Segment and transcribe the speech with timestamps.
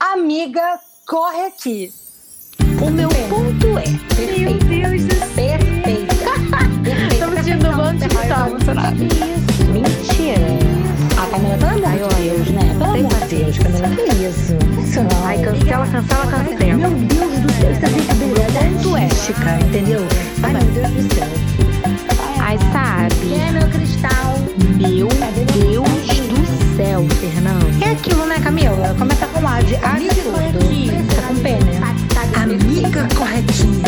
[0.00, 1.92] Amiga, corre aqui.
[2.80, 3.84] O meu ponto é.
[4.38, 5.28] Meu Deus do céu.
[5.36, 6.14] Perfeita.
[7.12, 8.96] Estamos um monte de tá emocionada.
[8.96, 10.40] Mentira.
[11.18, 12.76] A Camila tá amor de Deus, né?
[12.78, 15.00] Pelo amor de Deus, Camila, que isso?
[15.02, 15.26] Não.
[15.26, 16.74] Ai, cancela, cancela, cancela.
[16.74, 18.40] Meu Deus do céu, isso é brincadeira.
[18.40, 19.04] É Ponto é.
[19.04, 20.00] mística, entendeu?
[20.42, 21.28] Ai, meu Deus do céu.
[22.40, 23.14] Ai, sabe?
[23.20, 24.38] Quem é meu cristal?
[24.78, 26.19] Meu Deus do
[26.80, 27.84] céu, Fernando.
[27.84, 28.96] É aquilo, né, Camila?
[28.98, 30.38] Começa com A de A de tudo.
[30.64, 31.76] Fica com P, né?
[32.42, 33.84] Amiga corretinha.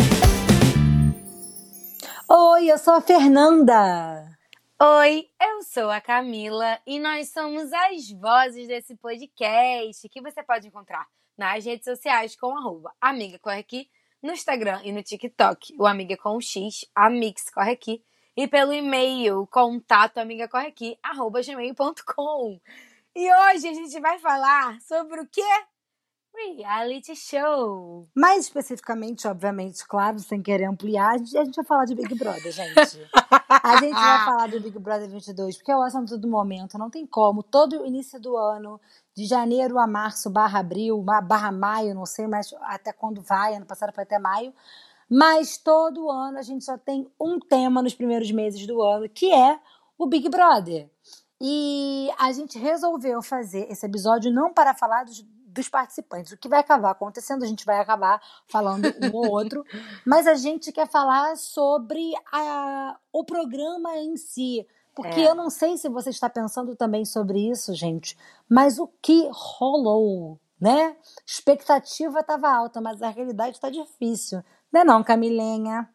[2.29, 4.37] Oi, eu sou a Fernanda.
[4.79, 10.67] Oi, eu sou a Camila e nós somos as vozes desse podcast que você pode
[10.67, 13.89] encontrar nas redes sociais com arroba Amiga Corre Aqui,
[14.21, 18.03] no Instagram e no TikTok, o Amiga com X, Amix Corre Aqui,
[18.35, 22.59] e pelo e-mail contato amigacorreaqui, arroba gmail.com.
[23.15, 25.41] E hoje a gente vai falar sobre o quê?
[26.35, 28.07] Reality show.
[28.15, 33.07] Mais especificamente, obviamente, claro, sem querer ampliar, a gente vai falar de Big Brother, gente.
[33.63, 36.89] A gente vai falar do Big Brother 22, porque é o assunto do momento, não
[36.89, 37.43] tem como.
[37.43, 38.81] Todo início do ano,
[39.15, 43.65] de janeiro a março, barra abril, barra maio, não sei mais até quando vai, ano
[43.65, 44.53] passado foi até maio.
[45.15, 49.31] Mas todo ano a gente só tem um tema nos primeiros meses do ano, que
[49.31, 49.59] é
[49.97, 50.89] o Big Brother.
[51.39, 56.31] E a gente resolveu fazer esse episódio não para falar dos, dos participantes.
[56.31, 59.63] O que vai acabar acontecendo, a gente vai acabar falando um ou outro,
[60.07, 64.65] mas a gente quer falar sobre a- o programa em si.
[64.95, 65.29] Porque É.
[65.29, 68.17] eu não sei se você está pensando também sobre isso, gente,
[68.49, 70.95] mas o que rolou, né?
[71.25, 74.41] Expectativa estava alta, mas a realidade está difícil.
[74.73, 75.87] Não é não, Camilenha?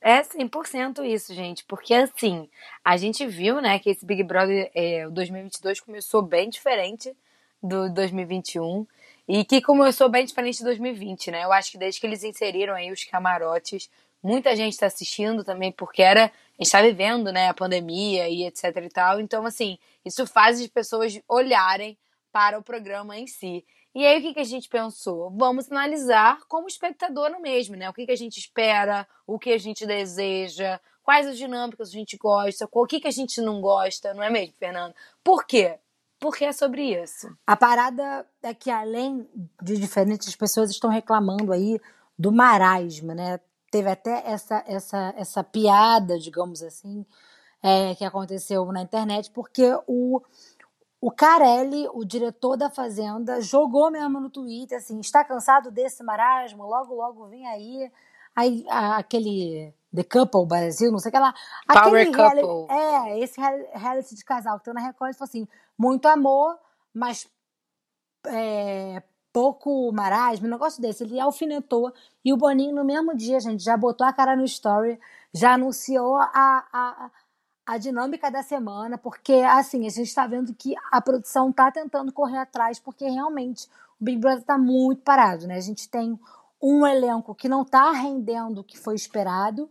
[0.00, 2.50] É 100% isso, gente, porque assim,
[2.84, 7.16] a gente viu, né, que esse Big Brother é, o 2022 começou bem diferente
[7.62, 8.84] do 2021
[9.28, 11.44] e que começou bem diferente de 2020, né?
[11.44, 13.88] Eu acho que desde que eles inseriram aí os camarotes,
[14.20, 18.44] muita gente está assistindo também porque era, a gente tá vivendo, né, a pandemia e
[18.44, 19.20] etc e tal.
[19.20, 21.96] Então, assim, isso faz as pessoas olharem
[22.32, 23.64] para o programa em si.
[23.96, 25.30] E aí, o que, que a gente pensou?
[25.30, 27.88] Vamos analisar como espectador mesmo, né?
[27.88, 31.92] O que, que a gente espera, o que a gente deseja, quais as dinâmicas a
[31.92, 34.94] gente gosta, o que, que a gente não gosta, não é mesmo, Fernando?
[35.24, 35.78] Por quê?
[36.20, 37.26] Porque é sobre isso.
[37.46, 39.26] A parada é que, além
[39.62, 41.80] de diferentes pessoas estão reclamando aí
[42.18, 43.40] do marasmo, né?
[43.70, 47.06] Teve até essa, essa, essa piada, digamos assim,
[47.62, 50.20] é, que aconteceu na internet, porque o,
[51.06, 56.64] o Carelli, o diretor da Fazenda, jogou mesmo no Twitter assim: está cansado desse marasmo?
[56.64, 57.92] Logo, logo vem aí.
[58.34, 61.32] Aí a- aquele The Couple Brasil, não sei o que lá.
[61.84, 62.06] Power
[62.40, 62.76] Couple.
[62.76, 65.46] É, esse real- reality de casal que tá na Record falou assim:
[65.78, 66.58] muito amor,
[66.92, 67.28] mas
[68.26, 69.02] é,
[69.32, 71.04] pouco marasmo, um negócio desse.
[71.04, 71.92] Ele alfinetou
[72.24, 74.98] e o Boninho, no mesmo dia, gente, já botou a cara no story,
[75.32, 77.10] já anunciou a, a, a
[77.78, 82.38] dinâmica da semana, porque, assim, a gente está vendo que a produção tá tentando correr
[82.38, 83.68] atrás, porque realmente
[84.00, 85.56] o Big Brother tá muito parado, né?
[85.56, 86.18] A gente tem
[86.62, 89.68] um elenco que não tá rendendo o que foi esperado.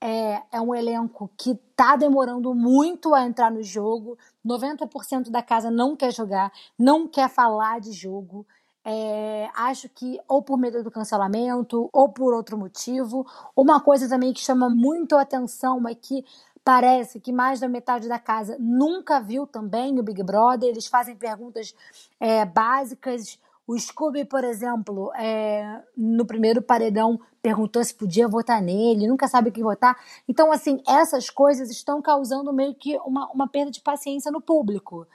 [0.00, 4.16] É, é um elenco que tá demorando muito a entrar no jogo.
[4.46, 8.46] 90% da casa não quer jogar, não quer falar de jogo.
[8.84, 13.26] É, acho que ou por medo do cancelamento ou por outro motivo.
[13.54, 16.24] Uma coisa também que chama muito a atenção é que
[16.68, 20.68] parece que mais da metade da casa nunca viu também o Big Brother.
[20.68, 21.74] Eles fazem perguntas
[22.20, 23.38] é, básicas.
[23.66, 29.50] O Scooby, por exemplo, é, no primeiro paredão perguntou se podia votar nele, nunca sabe
[29.50, 29.98] quem votar.
[30.28, 35.08] Então, assim, essas coisas estão causando meio que uma, uma perda de paciência no público.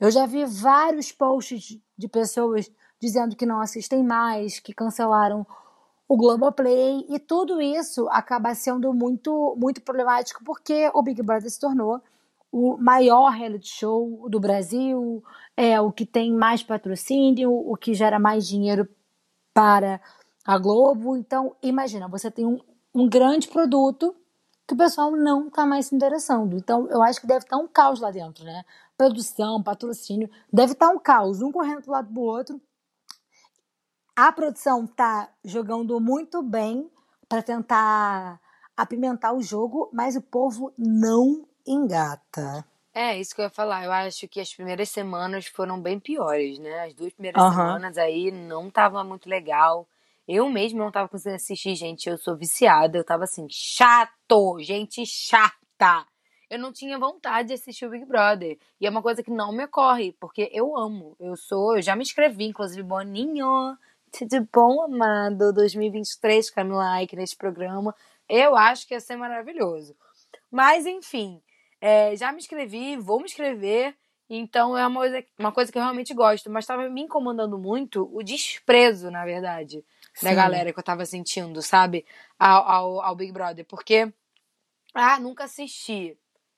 [0.00, 2.68] Eu já vi vários posts de pessoas
[3.00, 5.46] dizendo que não assistem mais, que cancelaram
[6.08, 11.58] o Globoplay, e tudo isso acaba sendo muito, muito problemático porque o Big Brother se
[11.58, 12.00] tornou
[12.52, 15.22] o maior reality show do Brasil,
[15.56, 18.88] é o que tem mais patrocínio, o que gera mais dinheiro
[19.52, 20.00] para
[20.44, 21.16] a Globo.
[21.16, 22.58] Então, imagina, você tem um,
[22.94, 24.14] um grande produto
[24.66, 26.56] que o pessoal não está mais se interessando.
[26.56, 28.64] Então, eu acho que deve estar um caos lá dentro, né?
[28.96, 32.60] Produção, patrocínio, deve estar um caos, um correndo do lado do outro.
[34.18, 36.90] A produção tá jogando muito bem
[37.28, 38.40] para tentar
[38.74, 42.64] apimentar o jogo, mas o povo não engata.
[42.94, 43.84] É, isso que eu ia falar.
[43.84, 46.84] Eu acho que as primeiras semanas foram bem piores, né?
[46.84, 47.74] As duas primeiras Aham.
[47.74, 49.86] semanas aí não tava muito legal.
[50.26, 52.08] Eu mesma não tava conseguindo assistir, gente.
[52.08, 52.96] Eu sou viciada.
[52.96, 56.06] Eu tava assim, chato, gente chata.
[56.48, 58.58] eu não tinha vontade de assistir o Big Brother.
[58.80, 61.14] E é uma coisa que não me ocorre, porque eu amo.
[61.20, 63.76] Eu sou, eu já me inscrevi, inclusive, Boninho,
[64.24, 67.94] de bom amado 2023, Camila Ike neste programa.
[68.28, 69.96] Eu acho que ia ser maravilhoso.
[70.50, 71.42] Mas, enfim,
[71.80, 73.94] é, já me inscrevi, vou me inscrever.
[74.28, 76.50] Então é uma coisa, uma coisa que eu realmente gosto.
[76.50, 79.84] Mas estava me incomodando muito o desprezo, na verdade,
[80.14, 80.26] Sim.
[80.26, 82.06] da galera que eu tava sentindo, sabe?
[82.38, 83.64] Ao, ao, ao Big Brother.
[83.66, 84.12] Porque,
[84.94, 86.16] ah, nunca assisti.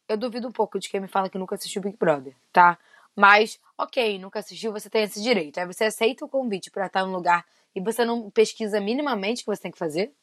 [0.08, 2.78] Eu duvido um pouco de quem me fala que nunca assistiu Big Brother, tá?
[3.18, 5.58] Mas, ok, nunca assistiu, você tem esse direito.
[5.58, 7.44] Aí você aceita o convite para estar no lugar
[7.74, 10.14] e você não pesquisa minimamente o que você tem que fazer?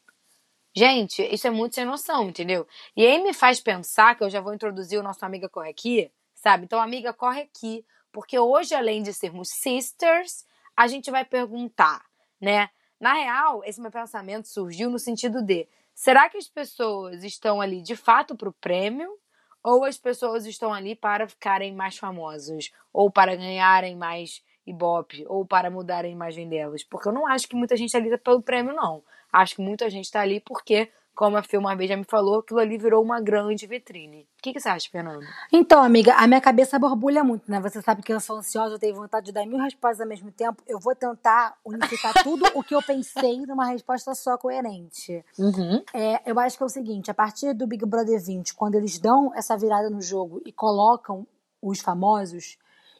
[0.74, 2.65] Gente, isso é muito sem noção, entendeu?
[2.95, 6.09] E aí me faz pensar que eu já vou introduzir o nosso Amiga Corre Aqui,
[6.33, 6.63] sabe?
[6.63, 12.01] Então, amiga, corre aqui, porque hoje, além de sermos sisters, a gente vai perguntar,
[12.39, 12.69] né?
[12.98, 17.81] Na real, esse meu pensamento surgiu no sentido de: será que as pessoas estão ali
[17.81, 19.19] de fato para o prêmio?
[19.65, 22.71] Ou as pessoas estão ali para ficarem mais famosos?
[22.94, 25.25] Ou para ganharem mais Ibope?
[25.27, 26.83] Ou para mudar a imagem delas?
[26.83, 29.03] Porque eu não acho que muita gente ali tá pelo prêmio, não.
[29.33, 32.39] Acho que muita gente está ali porque como a Fê uma vez já me falou,
[32.39, 34.27] aquilo ali virou uma grande vitrine.
[34.38, 35.25] O que, que você acha, Fernanda?
[35.51, 37.59] Então, amiga, a minha cabeça borbulha muito, né?
[37.62, 40.31] Você sabe que eu sou ansiosa, eu tenho vontade de dar mil respostas ao mesmo
[40.31, 40.62] tempo.
[40.67, 45.23] Eu vou tentar unificar tudo o que eu pensei numa resposta só coerente.
[45.39, 45.81] Uhum.
[45.94, 49.00] É, eu acho que é o seguinte: a partir do Big Brother 20, quando eles
[49.00, 51.25] dão essa virada no jogo e colocam
[51.62, 52.57] os famosos,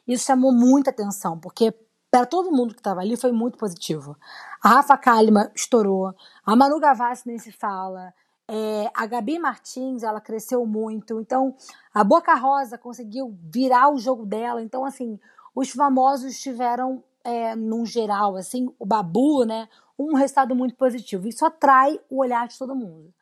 [0.08, 1.72] isso chamou muita atenção, porque
[2.10, 4.16] para todo mundo que estava ali foi muito positivo.
[4.62, 6.14] A Rafa Kalima estourou,
[6.44, 8.12] a Manu Gavassi nem se fala,
[8.48, 11.54] é, a Gabi Martins ela cresceu muito, então
[11.92, 15.18] a Boca Rosa conseguiu virar o jogo dela, então assim
[15.54, 19.68] os famosos tiveram é, num geral assim o Babu, né,
[19.98, 21.26] um resultado muito positivo.
[21.26, 23.12] Isso atrai o olhar de todo mundo.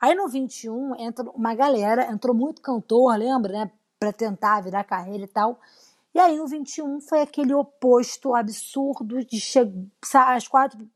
[0.00, 5.22] Aí no 21 entra uma galera, entrou muito cantor, lembra, né, para tentar virar carreira
[5.22, 5.60] e tal.
[6.14, 10.86] E aí no 21 foi aquele oposto absurdo de chegar às quatro.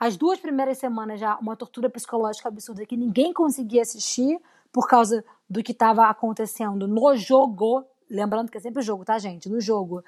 [0.00, 4.40] As duas primeiras semanas já, uma tortura psicológica absurda que ninguém conseguia assistir
[4.72, 7.84] por causa do que estava acontecendo no jogo.
[8.08, 9.48] Lembrando que é sempre o jogo, tá, gente?
[9.48, 10.02] No jogo.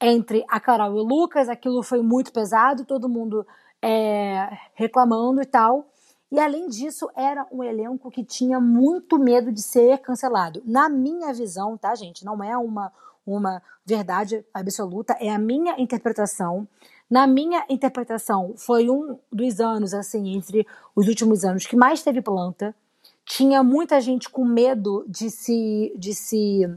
[0.00, 3.46] Entre a Carol e o Lucas, aquilo foi muito pesado, todo mundo
[3.80, 5.86] é, reclamando e tal.
[6.30, 10.62] E além disso, era um elenco que tinha muito medo de ser cancelado.
[10.64, 12.24] Na minha visão, tá, gente?
[12.24, 12.92] Não é uma
[13.26, 16.66] uma verdade absoluta, é a minha interpretação.
[17.10, 22.22] Na minha interpretação, foi um dos anos, assim, entre os últimos anos, que mais teve
[22.22, 22.74] planta.
[23.24, 26.68] Tinha muita gente com medo de se, de se,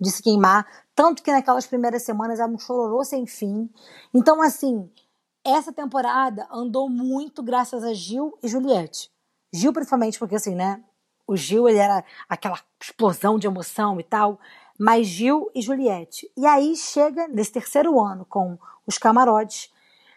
[0.00, 3.68] de se queimar, tanto que naquelas primeiras semanas era um chororô sem fim.
[4.12, 4.88] Então, assim,
[5.44, 9.10] essa temporada andou muito graças a Gil e Juliette.
[9.52, 10.82] Gil, principalmente, porque assim, né?
[11.26, 14.38] O Gil, ele era aquela explosão de emoção e tal
[14.78, 16.30] mais Gil e Juliette.
[16.36, 19.72] E aí chega nesse terceiro ano com os camarotes.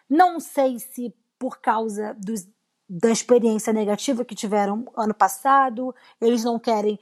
[0.08, 2.48] Não sei se por causa dos,
[2.88, 6.98] da experiência negativa que tiveram ano passado, eles não querem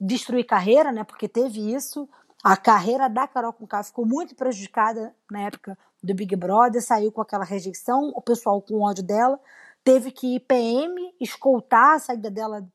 [0.00, 1.04] destruir carreira, né?
[1.04, 2.08] Porque teve isso.
[2.42, 7.22] A carreira da Carol Conká ficou muito prejudicada na época do Big Brother, saiu com
[7.22, 9.40] aquela rejeição, o pessoal com ódio dela,
[9.82, 12.66] teve que ir PM escoltar a saída dela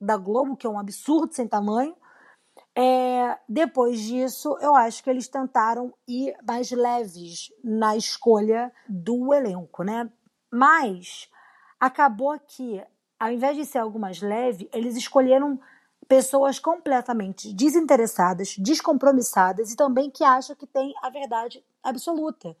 [0.00, 1.96] da Globo, que é um absurdo sem tamanho.
[2.76, 9.84] É, depois disso, eu acho que eles tentaram ir mais leves na escolha do elenco,
[9.84, 10.10] né?
[10.50, 11.28] Mas
[11.78, 12.84] acabou que,
[13.18, 15.60] ao invés de ser algo mais leve, eles escolheram
[16.08, 22.56] pessoas completamente desinteressadas, descompromissadas e também que acham que tem a verdade absoluta.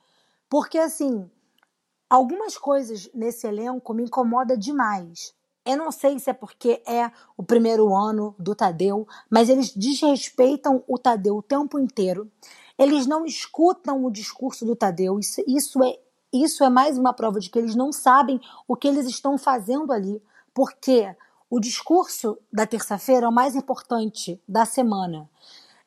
[0.48, 1.28] Porque, assim,
[2.08, 5.34] algumas coisas nesse elenco me incomodam demais.
[5.64, 10.84] Eu não sei se é porque é o primeiro ano do Tadeu, mas eles desrespeitam
[10.86, 12.30] o Tadeu o tempo inteiro.
[12.78, 15.18] Eles não escutam o discurso do Tadeu.
[15.18, 15.98] Isso, isso, é,
[16.30, 19.90] isso é mais uma prova de que eles não sabem o que eles estão fazendo
[19.90, 20.22] ali.
[20.52, 21.16] Porque
[21.48, 25.30] o discurso da terça-feira é o mais importante da semana.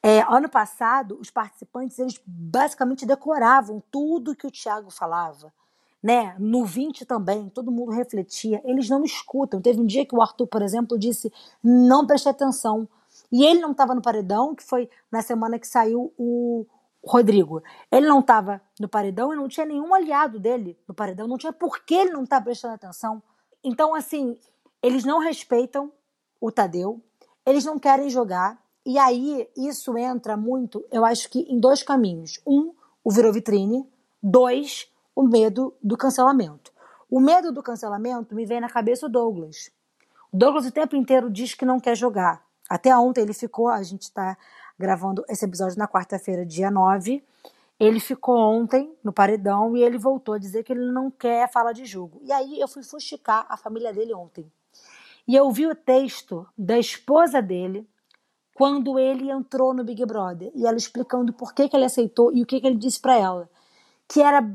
[0.01, 5.53] É, ano passado, os participantes eles basicamente decoravam tudo que o Thiago falava
[6.01, 6.35] né?
[6.39, 8.61] No 20 também, todo mundo refletia.
[8.63, 9.61] Eles não escutam.
[9.61, 11.31] Teve um dia que o Arthur, por exemplo, disse:
[11.63, 12.87] não preste atenção.
[13.31, 16.65] E ele não estava no paredão, que foi na semana que saiu o
[17.03, 17.61] Rodrigo.
[17.91, 21.27] Ele não estava no paredão e não tinha nenhum aliado dele no paredão.
[21.27, 23.21] Não tinha por que ele não estar tá prestando atenção.
[23.63, 24.37] Então, assim,
[24.81, 25.91] eles não respeitam
[26.39, 27.01] o Tadeu,
[27.45, 28.61] eles não querem jogar.
[28.85, 32.39] E aí, isso entra muito, eu acho que em dois caminhos.
[32.47, 32.73] Um,
[33.03, 33.85] o virou vitrine.
[34.21, 36.71] Dois, o medo do cancelamento.
[37.09, 39.71] O medo do cancelamento me vem na cabeça o Douglas.
[40.31, 42.45] O Douglas o tempo inteiro diz que não quer jogar.
[42.69, 44.37] Até ontem ele ficou, a gente está
[44.77, 47.23] gravando esse episódio na quarta-feira, dia 9.
[47.79, 51.71] Ele ficou ontem no paredão e ele voltou a dizer que ele não quer falar
[51.71, 52.21] de jogo.
[52.21, 54.45] E aí eu fui fustigar a família dele ontem.
[55.27, 57.89] E eu vi o texto da esposa dele
[58.53, 62.43] quando ele entrou no Big Brother e ela explicando por que, que ele aceitou e
[62.43, 63.49] o que, que ele disse para ela.
[64.07, 64.47] Que era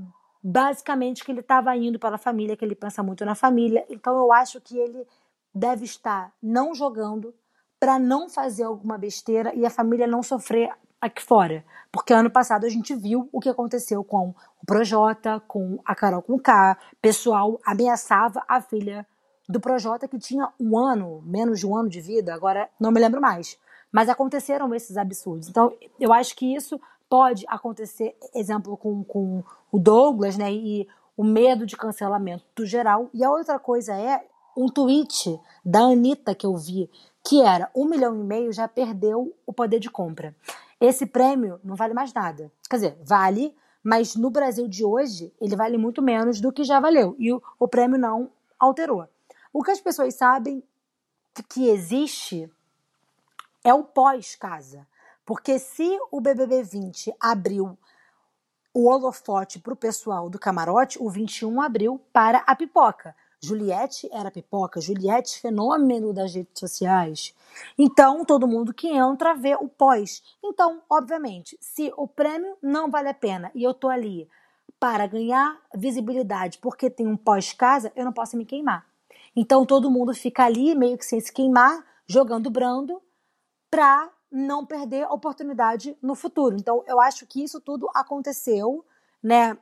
[0.43, 3.85] basicamente que ele estava indo para a família, que ele pensa muito na família.
[3.89, 5.07] Então eu acho que ele
[5.55, 7.35] deve estar não jogando
[7.79, 10.71] para não fazer alguma besteira e a família não sofrer
[11.01, 11.65] aqui fora.
[11.91, 16.23] Porque ano passado a gente viu o que aconteceu com o Projota, com a Carol
[16.23, 19.07] com K, pessoal ameaçava a filha
[19.49, 23.01] do Projota que tinha um ano, menos de um ano de vida, agora não me
[23.01, 23.59] lembro mais.
[23.93, 25.49] Mas aconteceram esses absurdos.
[25.49, 26.81] Então, eu acho que isso
[27.13, 30.51] pode acontecer, exemplo, com, com o Douglas, né?
[30.51, 33.11] E o medo de cancelamento do geral.
[33.13, 34.27] E a outra coisa é
[34.57, 36.89] um tweet da Anitta que eu vi,
[37.23, 40.35] que era um milhão e meio já perdeu o poder de compra.
[40.81, 42.51] Esse prêmio não vale mais nada.
[42.71, 43.55] Quer dizer, vale,
[43.85, 47.15] mas no Brasil de hoje ele vale muito menos do que já valeu.
[47.19, 49.07] E o, o prêmio não alterou.
[49.53, 50.63] O que as pessoas sabem
[51.51, 52.51] que existe
[53.63, 54.87] é o pós-casa.
[55.25, 57.79] Porque se o BBB 20 abriu
[58.75, 63.15] o holofote para o pessoal do camarote, o 21 abriu para a pipoca.
[63.45, 67.35] Juliette era pipoca, Juliette fenômeno das redes sociais.
[67.77, 70.23] Então, todo mundo que entra vê o pós.
[70.43, 74.29] Então, obviamente, se o prêmio não vale a pena e eu tô ali
[74.79, 78.87] para ganhar visibilidade porque tem um pós-casa, eu não posso me queimar.
[79.35, 83.03] Então, todo mundo fica ali meio que sem se queimar, jogando brando,
[83.69, 86.57] para não perder a oportunidade no futuro.
[86.57, 88.85] Então, eu acho que isso tudo aconteceu,
[89.23, 89.57] né?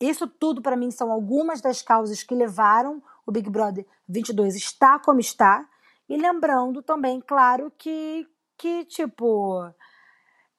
[0.00, 4.98] Isso tudo para mim são algumas das causas que levaram o Big Brother 22 está
[4.98, 5.68] como está.
[6.08, 9.64] E lembrando também, claro, que, que tipo,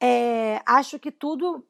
[0.01, 1.63] é, acho que tudo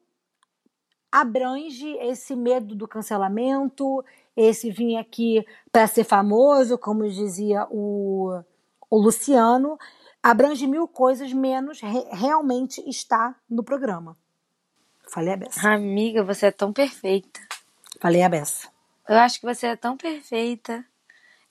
[1.12, 4.04] abrange esse medo do cancelamento,
[4.36, 8.42] esse vir aqui para ser famoso, como dizia o,
[8.90, 9.78] o Luciano,
[10.30, 14.16] abrange mil coisas, menos re realmente está no programa.
[15.08, 15.68] Falei a beça.
[15.68, 17.40] Amiga, você é tão perfeita.
[18.00, 18.68] Falei a beça.
[19.08, 20.84] Eu acho que você é tão perfeita.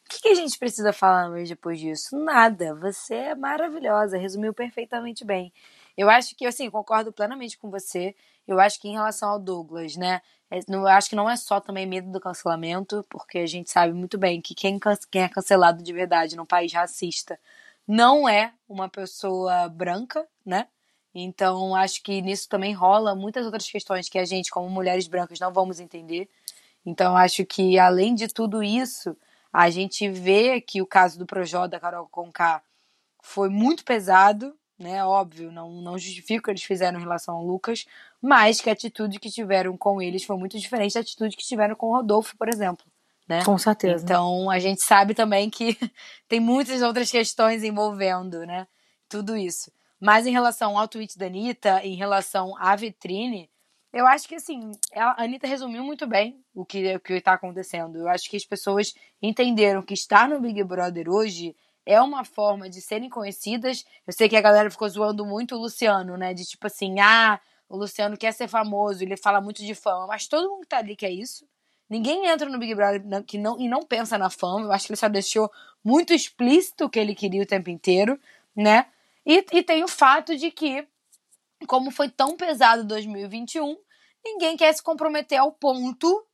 [0.06, 2.18] O que, que a gente precisa falar mais depois disso?
[2.18, 2.76] Nada.
[2.76, 5.54] Você é maravilhosa, resumiu perfeitamente bem.
[5.98, 8.14] Eu acho que, assim, concordo plenamente com você.
[8.46, 10.22] Eu acho que em relação ao Douglas, né?
[10.52, 13.94] É, eu acho que não é só também medo do cancelamento, porque a gente sabe
[13.94, 14.78] muito bem que quem,
[15.10, 17.40] quem é cancelado de verdade num país racista
[17.88, 20.68] não é uma pessoa branca, né?
[21.14, 25.40] Então, acho que nisso também rola muitas outras questões que a gente, como mulheres brancas,
[25.40, 26.30] não vamos entender.
[26.86, 29.16] Então, acho que, além de tudo isso,
[29.52, 32.62] a gente vê que o caso do Projó da Carol Conká
[33.24, 35.04] foi muito pesado, né?
[35.06, 37.86] Óbvio, não, não justifico o que eles fizeram em relação ao Lucas,
[38.22, 41.76] mas que a atitude que tiveram com eles foi muito diferente da atitude que tiveram
[41.76, 42.86] com o Rodolfo, por exemplo
[43.28, 43.44] né?
[43.44, 44.04] Com certeza.
[44.04, 45.78] Então a gente sabe também que
[46.28, 48.68] tem muitas outras questões envolvendo, né?
[49.10, 49.72] Tudo isso.
[50.00, 53.50] Mas em relação ao tweet da Anitta, em relação à vitrine,
[53.94, 57.98] eu acho que assim, a Anitta resumiu muito bem o que o que está acontecendo.
[57.98, 61.56] Eu acho que as pessoas entenderam que estar no Big Brother hoje
[61.86, 63.86] é uma forma de serem conhecidas.
[64.06, 66.34] Eu sei que a galera ficou zoando muito o Luciano, né?
[66.34, 67.40] De tipo assim, ah,
[67.70, 70.78] o Luciano quer ser famoso, ele fala muito de fama, mas todo mundo que tá
[70.78, 71.48] ali quer isso.
[71.90, 74.66] Ninguém entra no Big Brother que não, e não pensa na fama.
[74.66, 75.52] Eu acho que ele só deixou
[75.84, 78.20] muito explícito o que ele queria o tempo inteiro,
[78.56, 78.88] né?
[79.26, 80.88] E, e tem o fato de que,
[81.68, 83.78] como foi tão pesado 2021,
[84.24, 86.26] ninguém quer se comprometer ao ponto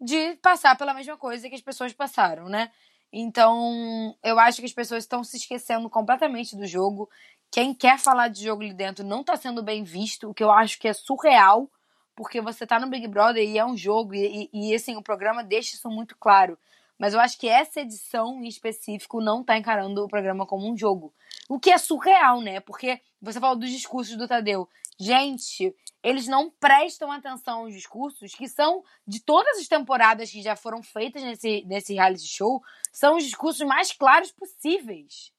[0.00, 2.70] de passar pela mesma coisa que as pessoas passaram, né?
[3.10, 7.08] Então, eu acho que as pessoas estão se esquecendo completamente do jogo.
[7.50, 10.50] Quem quer falar de jogo ali dentro não está sendo bem visto, o que eu
[10.50, 11.70] acho que é surreal
[12.14, 15.02] porque você tá no Big Brother e é um jogo, e, e, e assim, o
[15.02, 16.58] programa deixa isso muito claro.
[16.98, 20.76] Mas eu acho que essa edição em específico não tá encarando o programa como um
[20.76, 21.12] jogo.
[21.48, 22.60] O que é surreal, né?
[22.60, 24.68] Porque você falou dos discursos do Tadeu.
[24.98, 30.54] Gente, eles não prestam atenção aos discursos que são de todas as temporadas que já
[30.54, 35.32] foram feitas nesse, nesse reality show, são os discursos mais claros possíveis.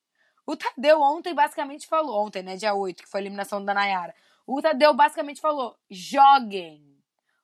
[0.46, 4.14] O Tadeu ontem basicamente falou, ontem, né, dia 8, que foi a eliminação da Nayara.
[4.48, 6.84] O Tadeu basicamente falou: joguem.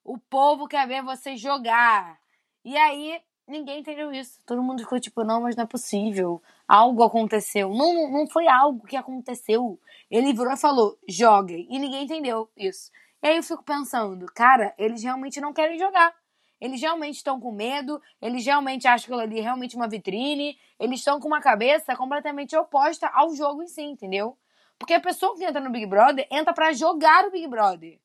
[0.03, 2.19] O povo quer ver vocês jogar.
[2.65, 4.39] E aí, ninguém entendeu isso.
[4.45, 6.41] Todo mundo ficou tipo, não, mas não é possível.
[6.67, 7.69] Algo aconteceu.
[7.69, 9.79] Não, não foi algo que aconteceu.
[10.09, 11.67] Ele virou e falou, joguem.
[11.69, 12.91] E ninguém entendeu isso.
[13.23, 16.13] E aí eu fico pensando, cara, eles realmente não querem jogar.
[16.61, 20.55] eles realmente estão com medo, eles realmente acham que aquilo ali é realmente uma vitrine,
[20.79, 24.37] eles estão com uma cabeça completamente oposta ao jogo em si, entendeu?
[24.81, 27.99] Porque a pessoa que entra no Big Brother entra para jogar o Big Brother.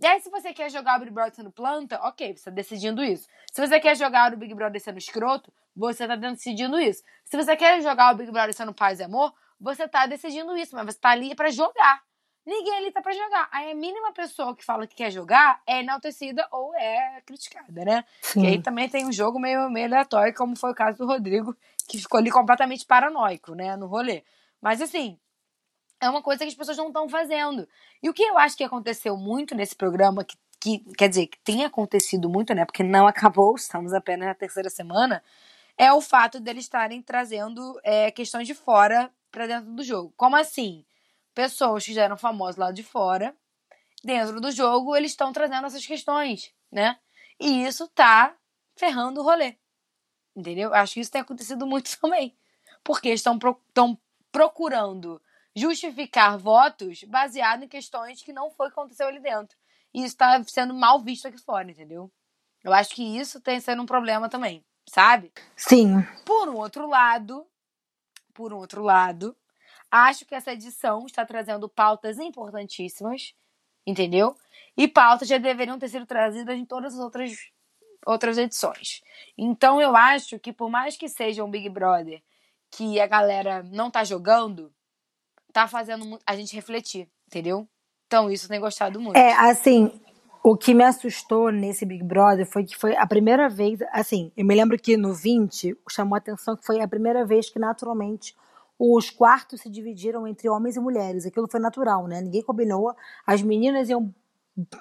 [0.00, 3.02] E aí, se você quer jogar o Big Brother sendo planta, ok, você tá decidindo
[3.02, 3.26] isso.
[3.52, 7.02] Se você quer jogar o Big Brother sendo escroto, você tá decidindo isso.
[7.24, 10.76] Se você quer jogar o Big Brother sendo paz e amor, você tá decidindo isso,
[10.76, 12.00] mas você tá ali para jogar.
[12.46, 13.48] Ninguém ali tá pra jogar.
[13.50, 18.04] Aí a mínima pessoa que fala que quer jogar é enaltecida ou é criticada, né?
[18.22, 18.44] Sim.
[18.44, 21.56] E aí também tem um jogo meio, meio aleatório, como foi o caso do Rodrigo,
[21.88, 24.22] que ficou ali completamente paranoico, né, no rolê.
[24.62, 25.18] Mas assim,
[26.04, 27.68] é uma coisa que as pessoas não estão fazendo.
[28.02, 31.38] E o que eu acho que aconteceu muito nesse programa, que, que quer dizer, que
[31.40, 32.64] tem acontecido muito, né?
[32.64, 35.22] Porque não acabou, estamos apenas na terceira semana,
[35.76, 40.12] é o fato deles estarem trazendo é, questões de fora para dentro do jogo.
[40.16, 40.84] Como assim?
[41.34, 43.34] Pessoas que já eram famosas lá de fora,
[44.04, 46.96] dentro do jogo, eles estão trazendo essas questões, né?
[47.40, 48.36] E isso tá
[48.76, 49.56] ferrando o rolê.
[50.36, 50.72] Entendeu?
[50.74, 52.36] Acho que isso tem acontecido muito também.
[52.84, 53.60] Porque estão pro,
[54.30, 55.20] procurando
[55.54, 59.56] justificar votos baseado em questões que não foi o que aconteceu ali dentro.
[59.92, 62.10] E isso está sendo mal visto aqui fora, entendeu?
[62.62, 65.32] Eu acho que isso tem sendo um problema também, sabe?
[65.56, 66.02] Sim.
[66.24, 67.46] Por um outro lado,
[68.32, 69.36] por um outro lado,
[69.90, 73.34] acho que essa edição está trazendo pautas importantíssimas,
[73.86, 74.36] entendeu?
[74.76, 77.32] E pautas já deveriam ter sido trazidas em todas as outras,
[78.04, 79.02] outras edições.
[79.38, 82.20] Então eu acho que por mais que seja um Big Brother
[82.70, 84.74] que a galera não tá jogando,
[85.54, 87.66] tá fazendo a gente refletir, entendeu?
[88.06, 89.16] Então isso tenho gostado muito.
[89.16, 89.90] É, assim,
[90.42, 94.44] o que me assustou nesse Big Brother foi que foi a primeira vez, assim, eu
[94.44, 98.34] me lembro que no 20 chamou a atenção que foi a primeira vez que naturalmente
[98.76, 101.24] os quartos se dividiram entre homens e mulheres.
[101.24, 102.20] Aquilo foi natural, né?
[102.20, 102.92] Ninguém combinou.
[103.24, 104.12] As meninas iam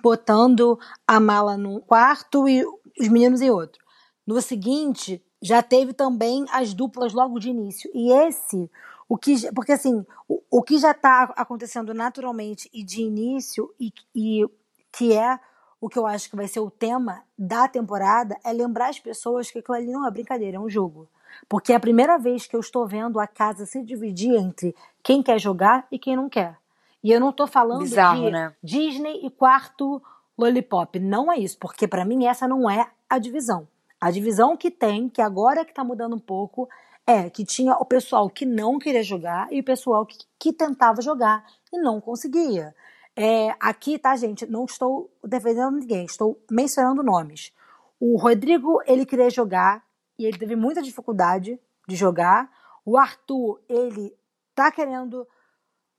[0.01, 2.65] botando a mala num quarto e
[3.00, 3.80] os meninos em outro.
[4.25, 7.92] No seguinte, já teve também as duplas logo de início.
[7.94, 8.70] E esse,
[9.07, 13.91] o que, porque assim, o, o que já está acontecendo naturalmente e de início e,
[14.15, 14.45] e
[14.91, 15.39] que é
[15.79, 19.51] o que eu acho que vai ser o tema da temporada é lembrar as pessoas
[19.51, 21.10] que aquilo ali não é brincadeira, é um jogo.
[21.50, 25.22] Porque é a primeira vez que eu estou vendo a casa se dividir entre quem
[25.22, 26.57] quer jogar e quem não quer.
[27.03, 28.55] E eu não estou falando Bizarro, de né?
[28.63, 30.01] Disney e quarto
[30.37, 31.00] Lollipop.
[31.00, 33.68] Não é isso, porque para mim essa não é a divisão.
[34.00, 36.70] A divisão que tem, que agora que está mudando um pouco,
[37.05, 41.01] é que tinha o pessoal que não queria jogar e o pessoal que, que tentava
[41.01, 42.74] jogar e não conseguia.
[43.16, 44.46] É, aqui, tá, gente?
[44.46, 47.51] Não estou defendendo ninguém, estou mencionando nomes.
[48.00, 49.83] O Rodrigo, ele queria jogar
[50.18, 52.50] e ele teve muita dificuldade de jogar.
[52.85, 54.16] O Arthur, ele
[54.55, 55.27] tá querendo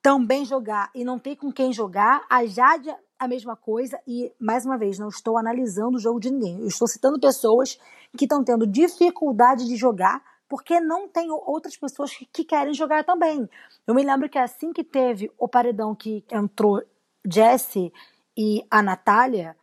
[0.03, 2.25] também jogar e não tem com quem jogar.
[2.29, 3.99] A Jade, a mesma coisa.
[4.07, 6.61] E, mais uma vez, não estou analisando o jogo de ninguém.
[6.61, 7.79] Eu estou citando pessoas
[8.17, 13.05] que estão tendo dificuldade de jogar porque não tem outras pessoas que, que, querem jogar
[13.05, 13.49] também.
[13.87, 16.83] Eu me lembro que assim que teve o paredão que entrou
[17.27, 17.93] Jesse
[18.37, 19.57] e a Natália,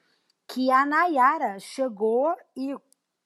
[0.47, 2.75] que a Nayara chegou e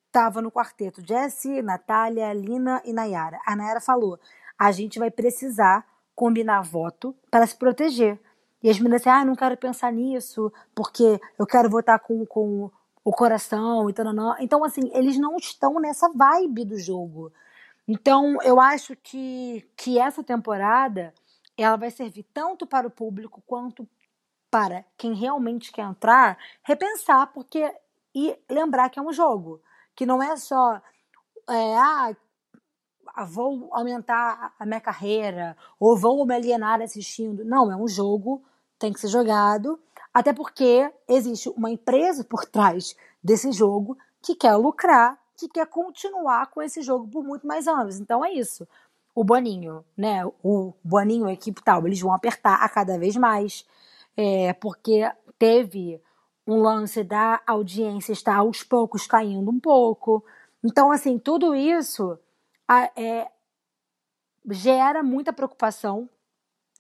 [0.07, 3.39] estava no quarteto Jesse, Natália, Lina e Nayara.
[3.45, 4.19] A Nayara falou:
[4.57, 8.19] a gente vai precisar combinar voto para se proteger.
[8.63, 12.71] E as meninas disseram, ah, não quero pensar nisso, porque eu quero votar com, com
[13.03, 14.07] o coração e tal.
[14.39, 17.31] Então, assim, eles não estão nessa vibe do jogo.
[17.87, 21.13] Então, eu acho que, que essa temporada
[21.57, 23.87] ela vai servir tanto para o público quanto
[24.49, 27.73] para quem realmente quer entrar repensar, porque
[28.13, 29.61] e lembrar que é um jogo,
[29.93, 30.81] que não é só
[31.49, 32.15] é, ah,
[33.27, 37.43] vou aumentar a minha carreira ou vou me alienar assistindo.
[37.45, 38.43] Não, é um jogo,
[38.79, 39.79] tem que ser jogado,
[40.13, 46.47] até porque existe uma empresa por trás desse jogo que quer lucrar, que quer continuar
[46.47, 47.99] com esse jogo por muito mais anos.
[47.99, 48.67] Então é isso.
[49.13, 50.25] O Boninho, né?
[50.43, 53.65] O Boninho, a equipe tal, eles vão apertar a cada vez mais,
[54.17, 56.01] é, porque teve
[56.47, 60.23] um lance da audiência está aos poucos caindo um pouco.
[60.63, 62.17] Então, assim, tudo isso
[62.95, 63.29] é,
[64.51, 66.09] gera muita preocupação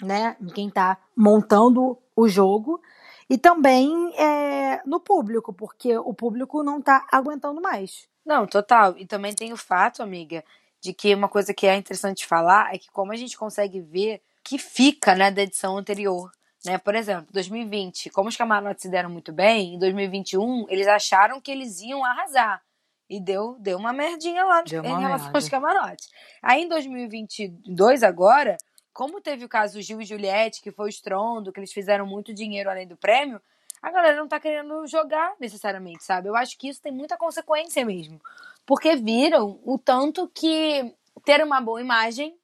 [0.01, 2.81] né, em quem está montando o jogo
[3.29, 8.07] e também é, no público, porque o público não está aguentando mais.
[8.25, 8.97] Não, total.
[8.97, 10.43] E também tem o fato, amiga,
[10.81, 14.21] de que uma coisa que é interessante falar é que como a gente consegue ver
[14.43, 16.31] que fica né, da edição anterior.
[16.65, 16.77] Né?
[16.77, 21.51] Por exemplo, 2020, como os camarotes se deram muito bem, em 2021 eles acharam que
[21.51, 22.61] eles iam arrasar.
[23.07, 25.37] E deu, deu uma merdinha lá Deu em relação merda.
[25.37, 26.09] aos camarotes.
[26.41, 28.57] Aí em 2022, agora,
[28.91, 32.33] como teve o caso Gil e Juliette, que foi o estrondo, que eles fizeram muito
[32.33, 33.39] dinheiro além do prêmio,
[33.85, 36.27] a galera não tá querendo jogar necessariamente, sabe?
[36.27, 38.19] Eu acho que isso tem muita consequência mesmo.
[38.65, 40.91] Porque viram o tanto que
[41.23, 42.35] ter uma boa imagem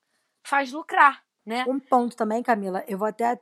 [0.44, 1.66] faz lucrar, né?
[1.68, 3.40] Um ponto também, Camila, eu vou até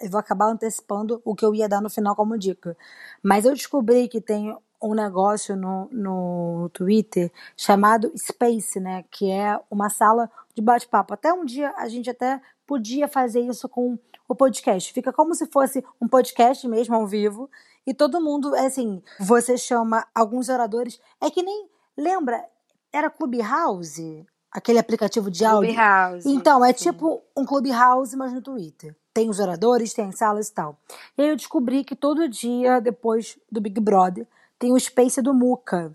[0.00, 2.76] eu vou acabar antecipando o que eu ia dar no final como dica.
[3.20, 9.04] Mas eu descobri que tem um negócio no, no Twitter chamado Space, né?
[9.10, 11.14] Que é uma sala de bate-papo.
[11.14, 14.92] Até um dia a gente até podia fazer isso com o podcast.
[14.92, 17.50] Fica como se fosse um podcast mesmo ao vivo.
[17.86, 21.00] E todo mundo, é assim, você chama alguns oradores.
[21.20, 21.68] É que nem.
[21.96, 22.44] Lembra?
[22.92, 24.26] Era Clubhouse?
[24.50, 25.74] Aquele aplicativo de áudio.
[25.74, 26.28] Clubhouse.
[26.28, 26.90] Então, é sim.
[26.90, 28.94] tipo um Clubhouse, mas no Twitter.
[29.12, 30.76] Tem os oradores, tem as salas e tal.
[31.16, 34.26] E aí eu descobri que todo dia, depois do Big Brother,
[34.58, 35.94] tem o Space do Muca.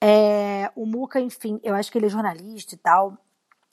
[0.00, 3.16] É, o Muca, enfim, eu acho que ele é jornalista e tal.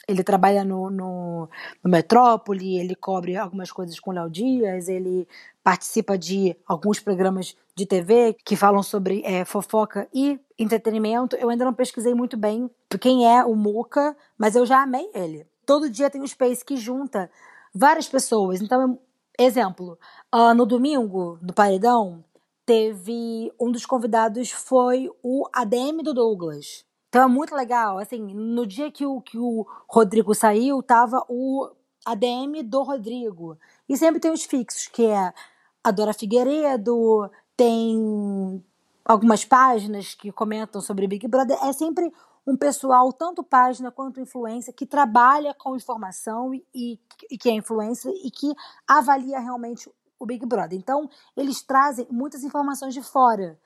[0.07, 1.49] Ele trabalha no, no,
[1.83, 5.27] no Metrópole, ele cobre algumas coisas com Léo Dias, ele
[5.63, 11.35] participa de alguns programas de TV que falam sobre é, fofoca e entretenimento.
[11.35, 12.69] Eu ainda não pesquisei muito bem
[13.01, 15.45] quem é o Muca, mas eu já amei ele.
[15.65, 17.29] Todo dia tem um Space que junta
[17.73, 18.61] várias pessoas.
[18.61, 18.99] Então,
[19.37, 19.97] exemplo,
[20.33, 22.23] uh, no domingo, do Paredão,
[22.65, 26.85] teve um dos convidados foi o ADM do Douglas.
[27.15, 27.97] Então é muito legal.
[27.97, 31.65] Assim, no dia que o, que o Rodrigo saiu, tava o
[32.05, 33.57] ADM do Rodrigo.
[33.87, 35.33] E sempre tem os fixos, que é
[35.81, 38.61] a Dora Figueiredo, tem
[39.05, 41.57] algumas páginas que comentam sobre Big Brother.
[41.63, 42.11] É sempre
[42.45, 46.99] um pessoal, tanto página quanto influência, que trabalha com informação e, e,
[47.31, 48.53] e que é influência e que
[48.85, 50.77] avalia realmente o Big Brother.
[50.77, 53.57] Então, eles trazem muitas informações de fora.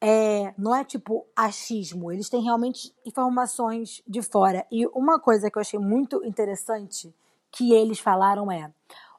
[0.00, 4.66] É, não é tipo achismo, eles têm realmente informações de fora.
[4.72, 7.14] E uma coisa que eu achei muito interessante
[7.50, 8.72] que eles falaram é: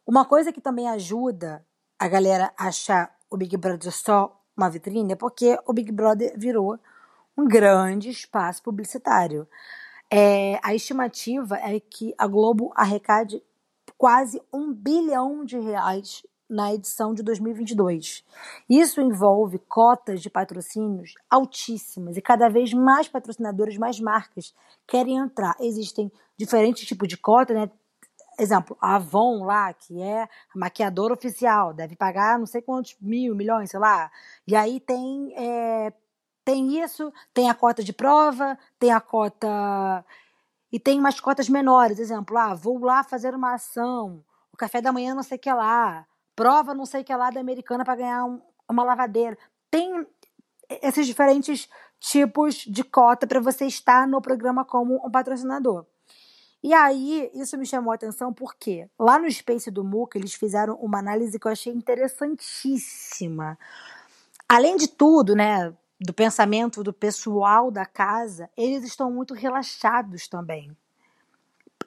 [0.05, 1.63] uma coisa que também ajuda
[1.99, 6.33] a galera a achar o Big Brother só uma vitrine é porque o Big Brother
[6.37, 6.79] virou
[7.37, 9.47] um grande espaço publicitário.
[10.09, 13.41] É, a estimativa é que a Globo arrecade
[13.97, 18.25] quase um bilhão de reais na edição de 2022.
[18.69, 24.53] Isso envolve cotas de patrocínios altíssimas e cada vez mais patrocinadores, mais marcas
[24.85, 25.55] querem entrar.
[25.61, 27.71] Existem diferentes tipos de cota, né?
[28.37, 33.33] Exemplo, a Avon lá, que é a maquiadora oficial, deve pagar não sei quantos mil,
[33.33, 34.11] milhões, sei lá.
[34.45, 35.93] E aí tem, é,
[36.43, 40.03] tem isso, tem a cota de prova, tem a cota.
[40.71, 44.91] E tem umas cotas menores, exemplo, ah, vou lá fazer uma ação, o café da
[44.91, 46.07] manhã não sei o que lá,
[46.41, 49.37] prova não sei que lá da americana para ganhar um, uma lavadeira.
[49.69, 50.07] Tem
[50.81, 55.85] esses diferentes tipos de cota para você estar no programa como um patrocinador.
[56.63, 60.75] E aí, isso me chamou a atenção porque lá no Space do MUC eles fizeram
[60.81, 63.55] uma análise que eu achei interessantíssima.
[64.49, 70.75] Além de tudo, né, do pensamento do pessoal da casa, eles estão muito relaxados também.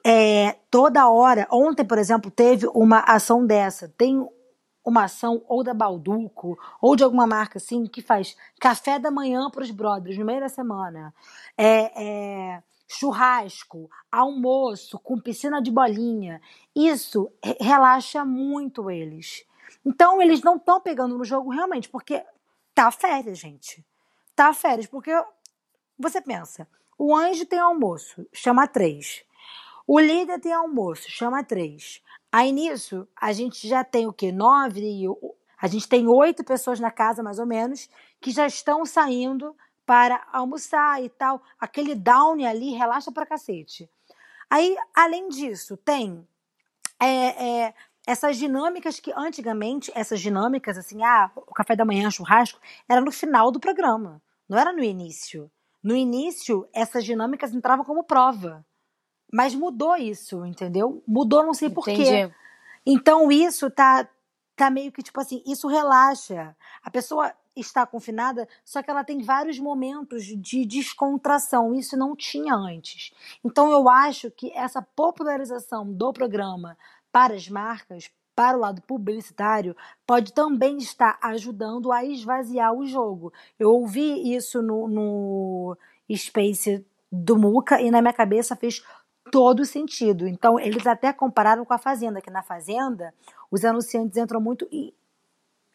[0.07, 3.91] É, toda hora, ontem, por exemplo, teve uma ação dessa.
[3.97, 4.25] Tem
[4.85, 9.49] uma ação ou da Balduco ou de alguma marca assim que faz café da manhã
[9.49, 11.13] para os brothers no meio da semana,
[11.57, 16.39] é, é, churrasco, almoço com piscina de bolinha.
[16.75, 19.43] Isso relaxa muito eles.
[19.83, 22.23] Então eles não estão pegando no jogo realmente porque
[22.73, 23.83] tá férias, gente.
[24.35, 25.11] Tá férias porque
[25.97, 26.67] você pensa,
[26.97, 29.23] o anjo tem almoço, chama três.
[29.87, 32.01] O líder tem almoço, chama três.
[32.37, 34.29] Aí nisso, a gente já tem o quê?
[34.29, 35.07] Nove?
[35.57, 40.21] A gente tem oito pessoas na casa, mais ou menos, que já estão saindo para
[40.33, 41.41] almoçar e tal.
[41.57, 43.89] Aquele down ali relaxa pra cacete.
[44.49, 46.27] Aí, além disso, tem
[46.99, 47.73] é, é,
[48.05, 53.13] essas dinâmicas que antigamente, essas dinâmicas, assim, ah, o café da manhã, churrasco, era no
[53.13, 55.49] final do programa, não era no início.
[55.81, 58.65] No início, essas dinâmicas entravam como prova.
[59.35, 61.03] Mas mudou isso, entendeu?
[61.05, 62.31] Mudou, não sei porquê.
[62.85, 64.07] Então isso tá,
[64.55, 66.55] tá meio que tipo assim, isso relaxa.
[66.81, 71.75] A pessoa está confinada, só que ela tem vários momentos de descontração.
[71.75, 73.13] Isso não tinha antes.
[73.43, 76.77] Então eu acho que essa popularização do programa
[77.11, 79.75] para as marcas, para o lado publicitário,
[80.07, 83.33] pode também estar ajudando a esvaziar o jogo.
[83.59, 85.77] Eu ouvi isso no, no
[86.15, 88.81] Space do Muca e na minha cabeça fez
[89.31, 90.27] todo sentido.
[90.27, 93.13] Então, eles até compararam com a Fazenda, que na Fazenda
[93.49, 94.93] os anunciantes entram muito em,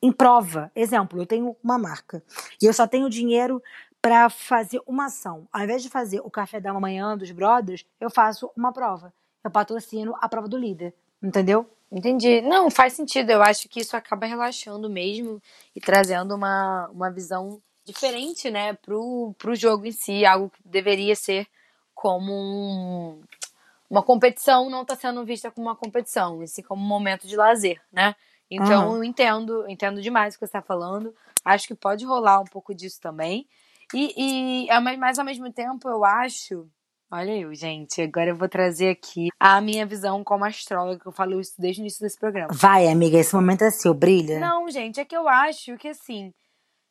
[0.03, 0.71] em prova.
[0.75, 2.23] Exemplo, eu tenho uma marca
[2.61, 3.63] e eu só tenho dinheiro
[4.01, 5.47] para fazer uma ação.
[5.53, 9.13] Ao invés de fazer o café da manhã dos brothers, eu faço uma prova.
[9.45, 10.95] Eu patrocino a prova do líder.
[11.23, 11.69] Entendeu?
[11.93, 12.41] Entendi.
[12.41, 13.31] Não, faz sentido.
[13.31, 15.43] Eu acho que isso acaba relaxando mesmo
[15.75, 20.25] e trazendo uma, uma visão diferente, né, pro, pro jogo em si.
[20.25, 21.47] Algo que deveria ser
[21.95, 23.23] como um,
[23.91, 27.37] uma competição, não está sendo vista como uma competição, e sim como um momento de
[27.37, 28.15] lazer, né?
[28.49, 28.97] Então, Uhum.
[28.97, 31.15] eu entendo, entendo demais o que você está falando.
[31.45, 33.47] Acho que pode rolar um pouco disso também.
[33.95, 36.69] E, e mas ao mesmo tempo, eu acho.
[37.13, 38.01] Olha eu, gente.
[38.03, 41.81] Agora eu vou trazer aqui a minha visão como astróloga, que eu falo isso desde
[41.81, 42.53] o início desse programa.
[42.53, 44.39] Vai, amiga, esse momento é seu, brilha.
[44.39, 46.33] Não, gente, é que eu acho que assim,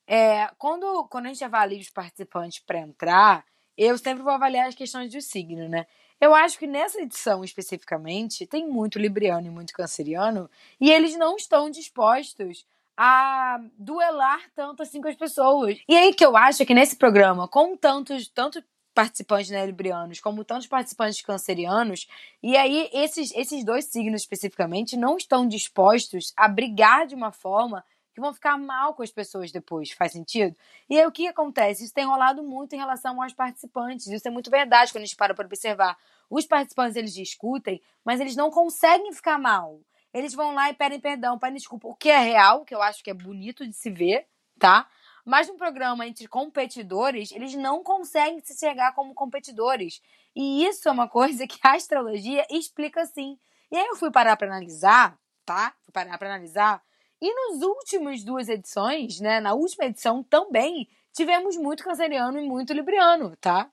[0.07, 3.45] é, quando, quando a gente avalia os participantes para entrar,
[3.77, 5.85] eu sempre vou avaliar as questões do signo, né?
[6.19, 11.36] Eu acho que nessa edição especificamente tem muito libriano e muito canceriano e eles não
[11.36, 12.65] estão dispostos
[12.97, 15.77] a duelar tanto assim com as pessoas.
[15.88, 18.62] E aí que eu acho que nesse programa, com tantos, tanto
[18.93, 22.08] participantes né, librianos como tantos participantes cancerianos,
[22.43, 27.86] e aí esses, esses dois signos especificamente não estão dispostos a brigar de uma forma
[28.13, 30.56] que vão ficar mal com as pessoas depois, faz sentido?
[30.89, 31.84] E aí o que acontece?
[31.84, 35.15] Isso tem rolado muito em relação aos participantes, isso é muito verdade quando a gente
[35.15, 35.98] para para observar.
[36.30, 39.80] Os participantes eles discutem, mas eles não conseguem ficar mal.
[40.13, 43.04] Eles vão lá e pedem perdão, pedem desculpa, o que é real, que eu acho
[43.04, 44.26] que é bonito de se ver,
[44.60, 44.88] tá?
[45.26, 50.02] Mas num programa entre competidores, eles não conseguem se chegar como competidores.
[50.36, 53.38] E isso é uma coisa que a astrologia explica sim.
[53.72, 55.76] E aí eu fui parar para analisar, tá?
[55.84, 56.82] Fui parar para analisar.
[57.21, 59.39] E nos últimos duas edições, né?
[59.39, 63.69] Na última edição também tivemos muito canceriano e muito libriano, tá?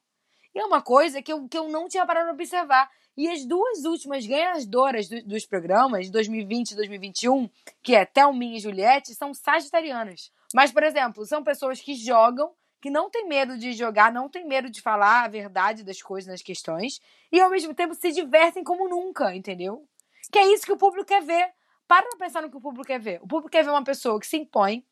[0.55, 2.91] E é uma coisa que eu, que eu não tinha parado para observar.
[3.17, 7.49] E as duas últimas ganhadoras do- dos programas, 2020 e 2021,
[7.83, 10.31] que é Thelminha e Juliette, são sagitarianas.
[10.55, 14.47] Mas, por exemplo, são pessoas que jogam, que não têm medo de jogar, não têm
[14.47, 17.01] medo de falar a verdade das coisas, nas questões,
[17.33, 19.87] e ao mesmo tempo se divertem como nunca, entendeu?
[20.31, 21.51] Que é isso que o público quer ver.
[21.87, 23.21] Para pra pensar no que o público quer ver.
[23.23, 24.85] O público quer ver uma pessoa que se impõe,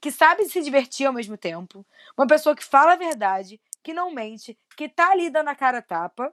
[0.00, 1.86] que sabe se divertir ao mesmo tempo,
[2.16, 5.78] uma pessoa que fala a verdade, que não mente, que tá ali dando a cara
[5.78, 6.32] a tapa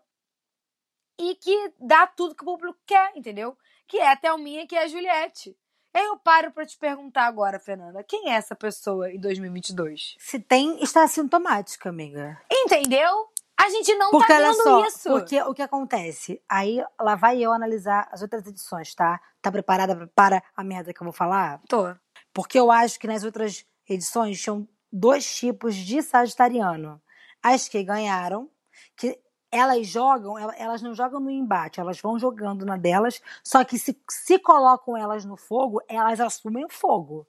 [1.20, 3.58] e que dá tudo que o público quer, entendeu?
[3.88, 5.58] Que é a Thelminha, que é a Juliette.
[5.94, 10.16] Eu paro pra te perguntar agora, Fernanda, quem é essa pessoa em 2022?
[10.20, 12.38] Se tem, está sintomática, amiga.
[12.52, 13.30] Entendeu?
[13.66, 15.10] A gente não Porque tá vendo só, isso.
[15.10, 16.40] porque o que acontece?
[16.48, 19.20] Aí lá vai eu analisar as outras edições, tá?
[19.42, 21.60] Tá preparada para a merda que eu vou falar?
[21.68, 21.96] Tô.
[22.34, 27.02] Porque eu acho que nas outras edições tinham dois tipos de sagitariano.
[27.42, 28.50] As que ganharam,
[28.96, 29.20] que
[29.52, 33.80] elas jogam, el- elas não jogam no embate, elas vão jogando na delas, só que
[33.80, 37.28] se, se colocam elas no fogo, elas assumem o fogo.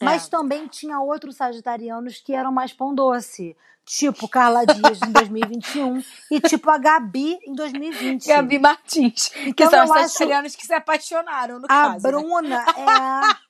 [0.00, 0.30] Mas É.
[0.30, 6.40] também tinha outros sagitarianos que eram mais pão doce, tipo Carla Dias em 2021 e
[6.40, 8.26] tipo a Gabi em 2020.
[8.26, 9.28] Gabi Martins.
[9.28, 11.92] que Então são os sagitarianos que se apaixonaram, no A caso.
[12.06, 12.12] né?
[12.12, 13.44] Bruna é.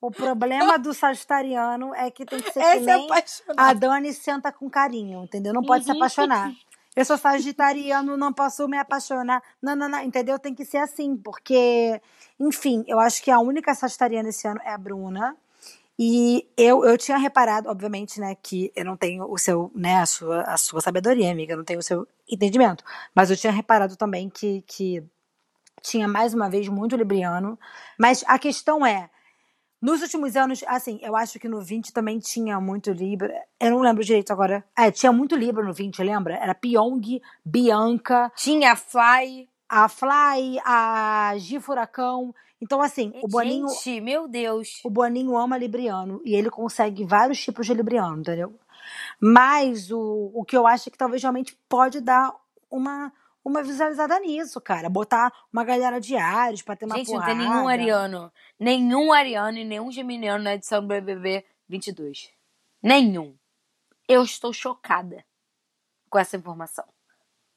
[0.00, 3.62] O problema do sagitariano é que tem que ser que Essa é nem apaixonada.
[3.68, 5.52] a Dani senta com carinho, entendeu?
[5.52, 5.96] Não pode se Uhum.
[5.96, 6.52] apaixonar.
[6.98, 9.40] Eu sou sagitariano, não posso me apaixonar.
[9.62, 10.36] Não, não, não, entendeu?
[10.36, 12.02] Tem que ser assim, porque,
[12.40, 15.36] enfim, eu acho que a única sagitariana esse ano é a Bruna.
[15.96, 20.06] E eu, eu tinha reparado, obviamente, né, que eu não tenho o seu, né, a
[20.06, 22.82] sua, a sua sabedoria, amiga, eu não tenho o seu entendimento.
[23.14, 25.00] Mas eu tinha reparado também que, que
[25.80, 27.56] tinha mais uma vez muito libriano.
[27.96, 29.08] Mas a questão é,
[29.80, 33.32] nos últimos anos, assim, eu acho que no 20 também tinha muito Libra.
[33.60, 34.64] Eu não lembro direito agora.
[34.76, 36.34] É, tinha muito Libra no 20, lembra?
[36.34, 39.48] Era Pyong, Bianca, Tinha a Fly.
[39.68, 42.34] a Fly, a Gi Furacão.
[42.60, 44.80] Então, assim, o Boninho, Gente, meu Deus.
[44.84, 48.58] o Boninho ama Libriano e ele consegue vários tipos de Libriano, entendeu?
[49.20, 52.32] Mas o, o que eu acho é que talvez realmente pode dar
[52.70, 53.12] uma,
[53.44, 54.88] uma visualizada nisso, cara.
[54.88, 57.32] Botar uma galera de Ares pra ter uma Gente, não porrada.
[57.32, 58.32] tem nenhum ariano.
[58.58, 62.30] Nenhum ariano e nenhum geminiano na edição do BBB 22.
[62.82, 63.36] Nenhum.
[64.06, 65.24] Eu estou chocada
[66.08, 66.84] com essa informação.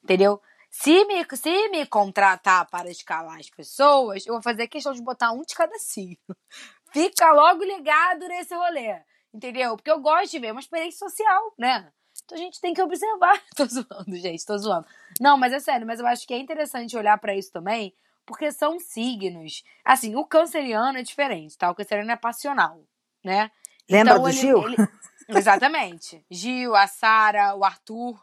[0.02, 0.40] Entendeu?
[0.70, 5.32] Se me, se me contratar para escalar as pessoas, eu vou fazer questão de botar
[5.32, 6.16] um de cada signo.
[6.92, 9.02] Fica logo ligado nesse rolê.
[9.32, 9.76] Entendeu?
[9.76, 11.92] Porque eu gosto de ver uma experiência social, né?
[12.24, 13.40] Então a gente tem que observar.
[13.56, 14.86] Tô zoando, gente, tô zoando.
[15.20, 18.50] Não, mas é sério, mas eu acho que é interessante olhar pra isso também, porque
[18.52, 19.62] são signos.
[19.84, 21.70] Assim, o canceriano é diferente, tá?
[21.70, 22.80] O canceriano é passional,
[23.24, 23.50] né?
[23.90, 24.62] Lembra Então, do ele- Gil?
[24.68, 24.76] ele-
[25.28, 26.24] Exatamente.
[26.30, 28.20] Gil, a Sara, o Arthur.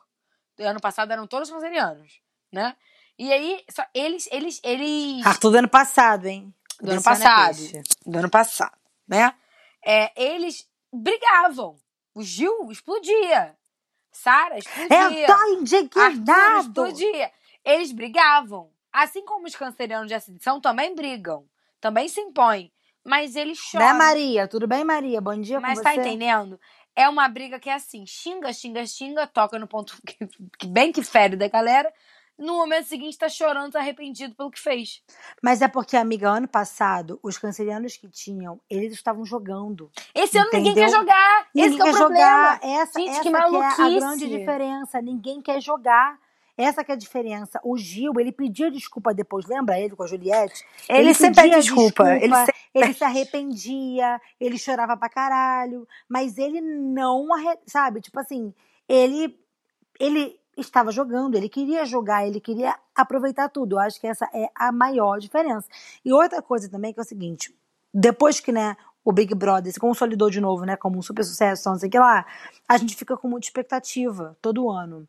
[0.59, 2.19] Ano passado eram todos cancerianos,
[2.51, 2.75] né?
[3.17, 5.25] E aí, só, eles, eles, eles.
[5.25, 6.53] Arthur do ano passado, hein?
[6.81, 7.83] Do ano Desse ano é passado.
[8.05, 9.33] do ano passado, né?
[9.85, 11.77] É, eles brigavam.
[12.13, 13.55] O Gil explodia.
[14.11, 15.21] Sara explodia.
[15.21, 16.59] Eu tô indignado!
[16.61, 17.31] explodia.
[17.63, 18.71] Eles brigavam.
[18.91, 21.45] assim como os cancerianos de ascensão também brigam,
[21.79, 22.71] também se impõem,
[23.03, 23.85] mas eles choram.
[23.85, 24.47] Né, Maria?
[24.47, 25.21] Tudo bem, Maria?
[25.21, 25.99] Bom dia Mas com tá você.
[25.99, 26.59] entendendo?
[26.95, 30.17] É uma briga que é assim, xinga, xinga, xinga, toca no ponto que,
[30.59, 31.91] que bem que fere da galera.
[32.39, 35.03] No momento seguinte tá chorando, tá arrependido pelo que fez.
[35.43, 39.91] Mas é porque, amiga, ano passado, os cancerianos que tinham, eles estavam jogando.
[40.15, 40.89] Esse ano ninguém Entendeu?
[40.89, 41.47] quer jogar.
[41.53, 42.53] Ninguém Esse que é quer o problema.
[42.53, 42.59] jogar.
[42.63, 43.99] Essa, Gente, essa que é a maluquice.
[43.99, 45.01] grande diferença.
[45.01, 46.17] Ninguém quer jogar.
[46.57, 47.59] Essa que é a diferença.
[47.63, 50.65] O Gil, ele pedia desculpa depois, lembra ele com a Juliette?
[50.89, 52.09] Ele, sempre pedia pede desculpa.
[52.15, 52.53] Ele sempre...
[52.75, 58.01] ele se arrependia, ele chorava pra caralho, mas ele não, arre- sabe?
[58.01, 58.53] Tipo assim,
[58.87, 59.37] ele
[59.99, 63.75] ele estava jogando, ele queria jogar, ele queria aproveitar tudo.
[63.75, 65.67] Eu acho que essa é a maior diferença.
[66.03, 67.53] E outra coisa também que é o seguinte,
[67.93, 71.69] depois que, né, o Big Brother se consolidou de novo, né, como um super sucesso,
[71.69, 72.25] não sei o que lá,
[72.67, 75.07] a gente fica com muita expectativa todo ano.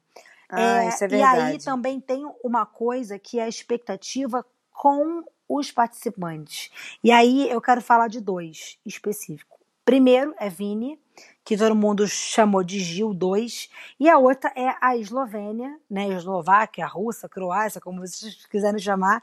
[0.49, 1.65] Ah, É, isso é e aí verdade.
[1.65, 6.71] também tem uma coisa que é a expectativa com os participantes.
[7.05, 9.59] E aí eu quero falar de dois específicos.
[9.85, 10.99] Primeiro é Vini,
[11.45, 16.87] que todo mundo chamou de Gil 2, e a outra é a Eslovênia, né, Eslováquia,
[16.87, 19.23] Rússia, Croácia, como vocês quiserem chamar,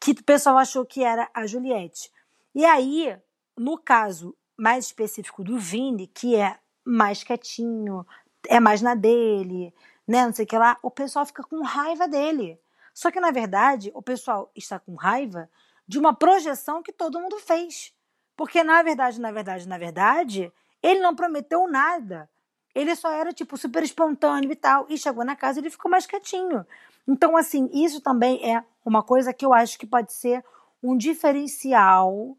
[0.00, 2.10] que o pessoal achou que era a Juliette.
[2.54, 3.16] E aí,
[3.56, 8.06] no caso mais específico do Vini, que é mais quietinho,
[8.48, 9.72] é mais na dele,
[10.06, 12.58] né, não sei o que lá, o pessoal fica com raiva dele.
[12.94, 15.48] Só que, na verdade, o pessoal está com raiva
[15.86, 17.94] de uma projeção que todo mundo fez.
[18.36, 22.28] Porque, na verdade, na verdade, na verdade, ele não prometeu nada.
[22.74, 24.86] Ele só era, tipo, super espontâneo e tal.
[24.88, 26.64] E chegou na casa e ele ficou mais quietinho.
[27.06, 30.44] Então, assim, isso também é uma coisa que eu acho que pode ser
[30.82, 32.36] um diferencial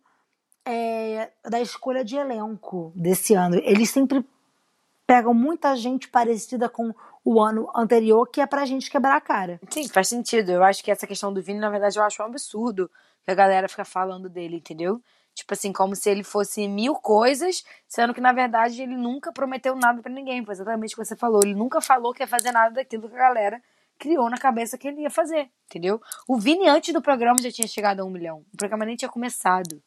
[0.66, 3.56] é, da escolha de elenco desse ano.
[3.64, 4.24] Eles sempre
[5.06, 6.94] pegam muita gente parecida com
[7.26, 9.60] o ano anterior, que é pra gente quebrar a cara.
[9.70, 10.52] Sim, faz sentido.
[10.52, 12.90] Eu acho que essa questão do Vini, na verdade, eu acho um absurdo
[13.26, 15.02] que a galera fica falando dele, entendeu?
[15.34, 19.76] Tipo assim, como se ele fosse mil coisas, sendo que, na verdade, ele nunca prometeu
[19.76, 20.44] nada pra ninguém.
[20.44, 21.42] Foi exatamente o que você falou.
[21.44, 23.62] Ele nunca falou que ia fazer nada daquilo que a galera
[24.00, 26.02] criou na cabeça que ele ia fazer, entendeu?
[26.28, 28.46] O Vini, antes do programa, já tinha chegado a um milhão.
[28.54, 29.82] O programa nem tinha começado.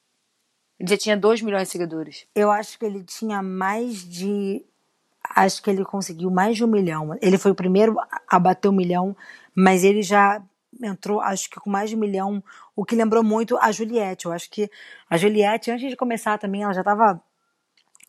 [0.79, 2.27] Ele já tinha dois milhões de seguidores.
[2.35, 4.65] Eu acho que ele tinha mais de.
[5.35, 7.17] Acho que ele conseguiu mais de um milhão.
[7.23, 7.97] Ele foi o primeiro
[8.29, 9.17] a bater um milhão,
[9.55, 10.43] mas ele já
[10.81, 12.43] entrou, acho que com mais de um milhão,
[12.75, 14.27] o que lembrou muito a Juliette.
[14.27, 14.71] Eu acho que
[15.09, 17.23] a Juliette, antes de começar também, ela já estava.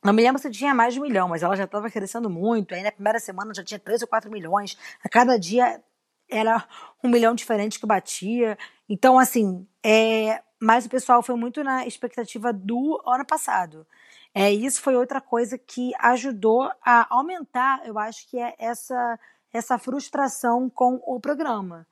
[0.03, 2.75] Não me lembro se tinha mais de um milhão, mas ela já estava crescendo muito.
[2.75, 4.77] Aí na primeira semana já tinha três ou quatro milhões.
[5.03, 5.81] A cada dia
[6.29, 6.65] era
[7.03, 8.57] um milhão diferente que batia.
[8.89, 10.41] Então, assim, é...
[10.59, 13.87] mas o pessoal foi muito na expectativa do ano passado.
[14.35, 19.19] É, isso foi outra coisa que ajudou a aumentar, eu acho que é essa,
[19.53, 21.85] essa frustração com o programa.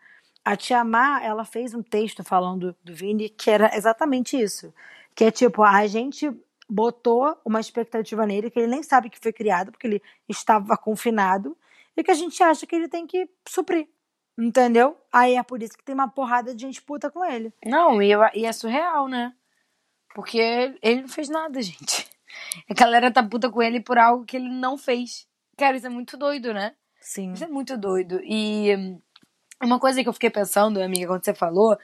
[0.44, 4.74] A Tia Má, ela fez um texto falando do Vini que era exatamente isso.
[5.16, 6.32] Que é tipo, a gente
[6.70, 11.56] botou uma expectativa nele que ele nem sabe que foi criado, porque ele estava confinado,
[11.96, 13.88] e que a gente acha que ele tem que suprir.
[14.40, 14.98] Entendeu?
[15.12, 17.54] Aí é por isso que tem uma porrada de gente puta com ele.
[17.66, 19.34] Não, e, eu- e é surreal, né?
[20.16, 20.40] Porque
[20.82, 22.10] ele não fez nada, gente.
[22.70, 25.28] A galera tá puta com ele por algo que ele não fez.
[25.58, 26.74] Cara, isso é muito doido, né?
[27.02, 27.34] Sim.
[27.34, 28.22] Isso é muito doido.
[28.24, 29.02] E hum,
[29.66, 31.78] uma coisa que eu fiquei pensando, amiga, quando você falou,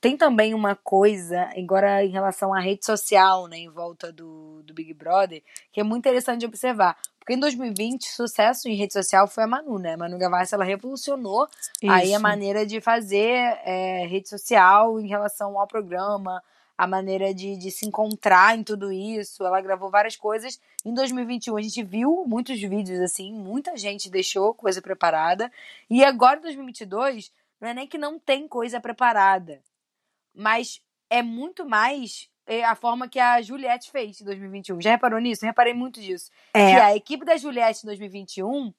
[0.00, 4.74] tem também uma coisa, agora em relação à rede social, né, em volta do, do
[4.74, 6.96] Big Brother, que é muito interessante de observar.
[7.22, 9.94] Porque em 2020, sucesso em rede social foi a Manu, né?
[9.94, 11.46] A Manu Gavassi, ela revolucionou
[11.84, 12.20] aí a Isso.
[12.20, 16.42] maneira de fazer é, rede social em relação ao programa,
[16.82, 19.44] a maneira de, de se encontrar em tudo isso.
[19.44, 20.60] Ela gravou várias coisas.
[20.84, 25.50] Em 2021, a gente viu muitos vídeos assim, muita gente deixou coisa preparada.
[25.88, 29.60] E agora, em 2022, não é nem que não tem coisa preparada,
[30.34, 34.80] mas é muito mais é, a forma que a Juliette fez em 2021.
[34.80, 35.44] Já reparou nisso?
[35.44, 36.30] Eu reparei muito disso.
[36.52, 38.74] Que É, a equipe da Juliette em 2021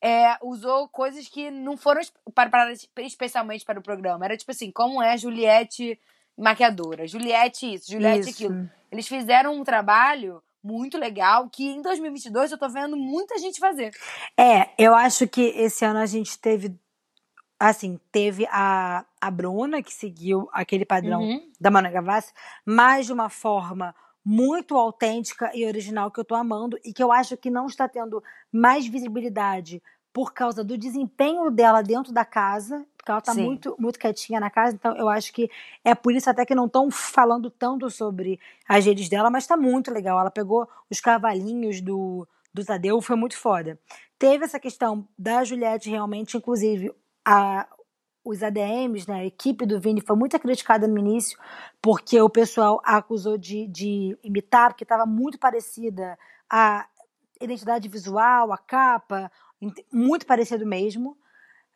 [0.00, 4.24] é, usou coisas que não foram es- preparadas especialmente para o programa.
[4.24, 5.98] Era tipo assim, como é a Juliette
[6.38, 8.44] maquiadora, Juliette isso, Juliette isso.
[8.44, 8.70] aquilo.
[8.90, 13.90] Eles fizeram um trabalho muito legal que em 2022 eu tô vendo muita gente fazer.
[14.36, 16.74] É, eu acho que esse ano a gente teve,
[17.58, 21.50] assim, teve a, a Bruna, que seguiu aquele padrão Uhum.
[21.60, 22.32] da Manu Gavassi,
[22.64, 23.94] mas de uma forma
[24.24, 27.88] muito autêntica e original que eu tô amando e que eu acho que não está
[27.88, 33.44] tendo mais visibilidade por causa do desempenho dela dentro da casa, porque ela tá Sim.
[33.44, 35.48] muito, muito quietinha na casa, então eu acho que
[35.82, 38.38] é por isso até que não estão falando tanto sobre
[38.68, 40.20] as redes dela, mas tá muito legal.
[40.20, 43.78] Ela pegou os cavalinhos do, do Tadeu, foi muito foda.
[44.18, 46.92] Teve essa questão da Juliette realmente, inclusive,
[47.24, 47.66] a,
[48.24, 51.38] os ADMs, né, a equipe do Vini foi muito criticada no início,
[51.80, 56.18] porque o pessoal a acusou de, de imitar, porque estava muito parecida
[56.50, 56.86] a
[57.40, 59.30] identidade visual, a capa,
[59.92, 61.16] muito parecido mesmo,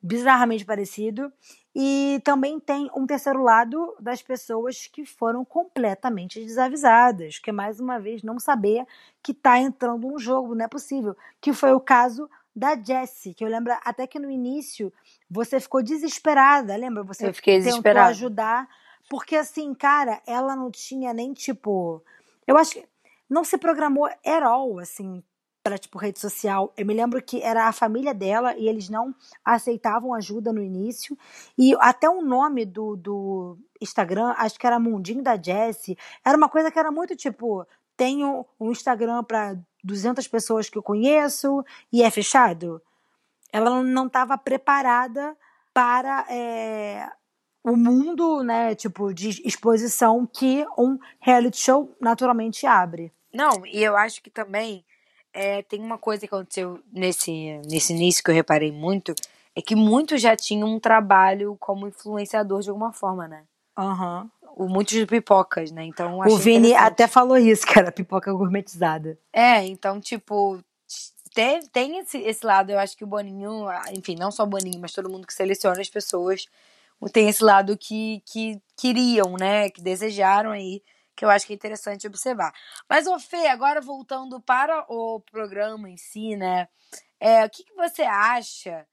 [0.02, 1.32] bizarramente parecido.
[1.74, 7.98] E também tem um terceiro lado das pessoas que foram completamente desavisadas, que mais uma
[7.98, 8.84] vez não saber
[9.22, 11.16] que está entrando um jogo, não é possível.
[11.40, 14.92] Que foi o caso da Jessie, que eu lembro até que no início
[15.30, 17.02] você ficou desesperada, lembra?
[17.04, 18.68] Você eu fiquei tentou ajudar,
[19.08, 22.02] porque assim, cara, ela não tinha nem tipo,
[22.46, 22.86] eu acho que
[23.30, 25.22] não se programou at all, assim,
[25.62, 26.72] para tipo rede social.
[26.76, 31.16] Eu me lembro que era a família dela e eles não aceitavam ajuda no início.
[31.56, 36.48] E até o nome do, do Instagram, acho que era Mundinho da Jessie, era uma
[36.48, 42.02] coisa que era muito tipo, tenho um Instagram para 200 pessoas que eu conheço e
[42.02, 42.82] é fechado.
[43.52, 45.36] Ela não estava preparada
[45.74, 47.08] para é,
[47.62, 53.12] o mundo, né, tipo, de exposição que um reality show naturalmente abre.
[53.32, 54.84] Não, e eu acho que também
[55.32, 59.14] é, tem uma coisa que aconteceu nesse, nesse início que eu reparei muito,
[59.54, 63.44] é que muitos já tinham um trabalho como influenciador de alguma forma, né?
[63.76, 64.22] Aham.
[64.22, 65.84] Uhum o, muitos de pipocas, né?
[65.84, 69.18] Então O Vini até falou isso, que era pipoca gourmetizada.
[69.32, 70.62] É, então, tipo,
[71.34, 73.66] tem, tem esse, esse lado, eu acho que o Boninho,
[73.96, 76.46] enfim, não só o Boninho, mas todo mundo que seleciona as pessoas,
[77.12, 79.70] tem esse lado que, que queriam, né?
[79.70, 80.82] Que desejaram aí,
[81.16, 82.52] que eu acho que é interessante observar.
[82.88, 86.68] Mas, ô Fê, agora voltando para o programa em si, né?
[87.20, 88.86] É, o que, que você acha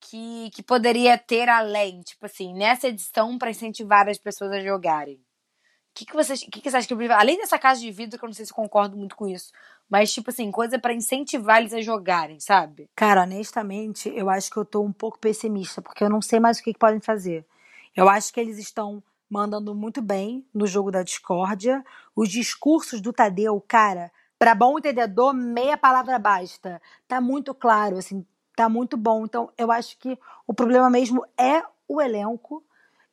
[0.00, 5.16] que, que poderia ter além, tipo assim, nessa edição para incentivar as pessoas a jogarem?
[5.16, 8.24] O que, que, vocês, que, que você acha que além dessa casa de vidro, que
[8.24, 9.50] eu não sei se concordo muito com isso,
[9.88, 12.90] mas tipo assim, coisa para incentivar eles a jogarem, sabe?
[12.94, 16.58] Cara, honestamente, eu acho que eu tô um pouco pessimista, porque eu não sei mais
[16.58, 17.46] o que, que podem fazer.
[17.94, 21.84] Eu acho que eles estão mandando muito bem no jogo da discórdia.
[22.14, 26.80] Os discursos do Tadeu, cara, para bom entendedor, meia palavra basta.
[27.08, 28.24] Tá muito claro, assim,
[28.54, 29.24] tá muito bom.
[29.24, 32.64] Então, eu acho que o problema mesmo é o elenco.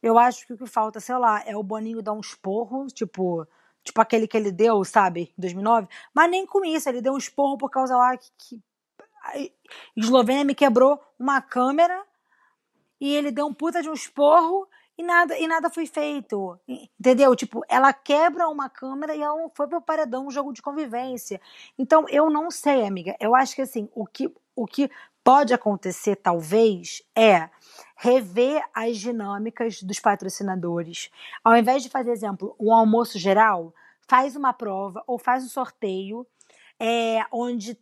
[0.01, 3.47] Eu acho que o que falta, sei lá, é o Boninho dar um esporro, tipo,
[3.84, 5.88] tipo aquele que ele deu, sabe, em 2009.
[6.14, 8.61] Mas nem com isso, ele deu um esporro por causa lá que, que
[9.95, 12.03] Eslovênia me quebrou uma câmera
[12.99, 14.68] e ele deu um puta de um esporro
[14.98, 16.60] e nada e nada foi feito.
[16.68, 17.36] Entendeu?
[17.36, 21.41] Tipo, ela quebra uma câmera e ela foi pro paredão um jogo de convivência.
[21.78, 23.16] Então, eu não sei, amiga.
[23.20, 24.89] Eu acho que assim, o que o que
[25.24, 27.50] pode acontecer, talvez, é
[27.96, 31.10] rever as dinâmicas dos patrocinadores.
[31.44, 33.74] Ao invés de fazer, exemplo, um almoço geral,
[34.08, 36.28] faz uma prova ou faz um sorteio
[36.80, 37.78] é, onde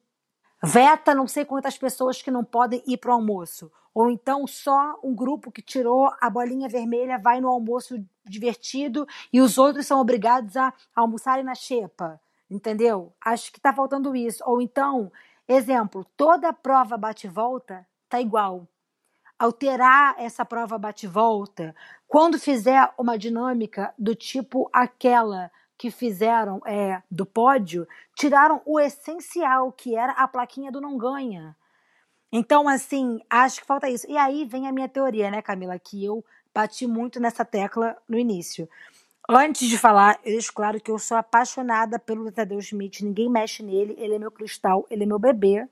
[0.64, 3.72] veta não sei quantas pessoas que não podem ir para o almoço.
[3.94, 9.42] Ou então só um grupo que tirou a bolinha vermelha vai no almoço divertido e
[9.42, 12.20] os outros são obrigados a almoçarem na xepa.
[12.50, 13.14] Entendeu?
[13.24, 14.44] Acho que está faltando isso.
[14.46, 15.12] Ou então
[15.54, 18.66] Exemplo, toda prova bate-volta tá igual.
[19.38, 21.76] Alterar essa prova bate-volta,
[22.08, 27.86] quando fizer uma dinâmica do tipo aquela que fizeram é, do pódio,
[28.16, 31.54] tiraram o essencial, que era a plaquinha do não ganha.
[32.32, 34.06] Então, assim, acho que falta isso.
[34.10, 36.24] E aí vem a minha teoria, né, Camila, que eu
[36.54, 38.70] bati muito nessa tecla no início.
[39.30, 43.04] Antes de falar, eu deixo claro que eu sou apaixonada pelo Tadeu Schmidt.
[43.04, 43.96] Ninguém mexe nele.
[43.98, 45.68] Ele é meu cristal, ele é meu bebê.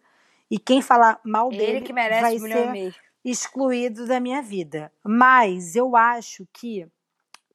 [0.50, 4.92] E quem falar mal dele ele que merece vai ser excluído da minha vida.
[5.04, 6.88] Mas eu acho que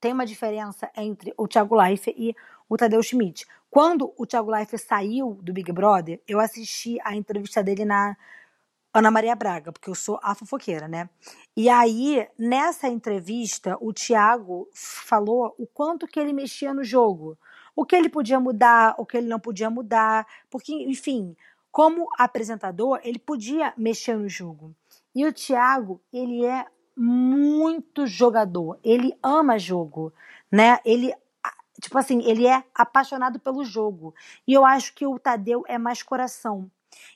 [0.01, 2.35] tem uma diferença entre o Thiago Leifert e
[2.69, 3.47] o Tadeu Schmidt.
[3.71, 8.17] Quando o Thiago Leifert saiu do Big Brother, eu assisti a entrevista dele na
[8.97, 11.11] Ana Maria Braga, porque eu sou a fofoqueira, né?
[11.57, 17.37] E aí, nessa entrevista, o Tiago falou o quanto que ele mexia no jogo.
[17.75, 20.25] O que ele podia mudar, o que ele não podia mudar.
[20.49, 21.37] Porque, enfim,
[21.73, 24.73] como apresentador, ele podia mexer no jogo.
[25.13, 26.65] E o Thiago, ele é
[26.97, 28.79] muito jogador.
[28.85, 30.13] Ele ama jogo,
[30.53, 30.79] né?
[30.85, 31.13] Ele
[31.81, 34.15] tipo assim, ele é apaixonado pelo jogo.
[34.47, 36.71] E eu acho que o Tadeu é mais coração.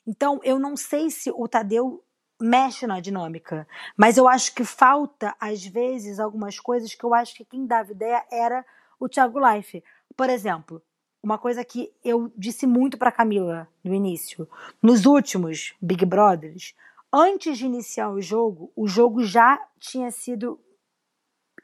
[0.07, 2.03] Então, eu não sei se o Tadeu
[2.41, 3.66] mexe na dinâmica,
[3.97, 7.91] mas eu acho que falta, às vezes, algumas coisas que eu acho que quem dava
[7.91, 8.64] ideia era
[8.99, 9.83] o Thiago Life.
[10.16, 10.81] Por exemplo,
[11.22, 14.49] uma coisa que eu disse muito para Camila no início,
[14.81, 16.74] nos últimos Big Brothers,
[17.12, 20.61] antes de iniciar o jogo, o jogo já tinha sido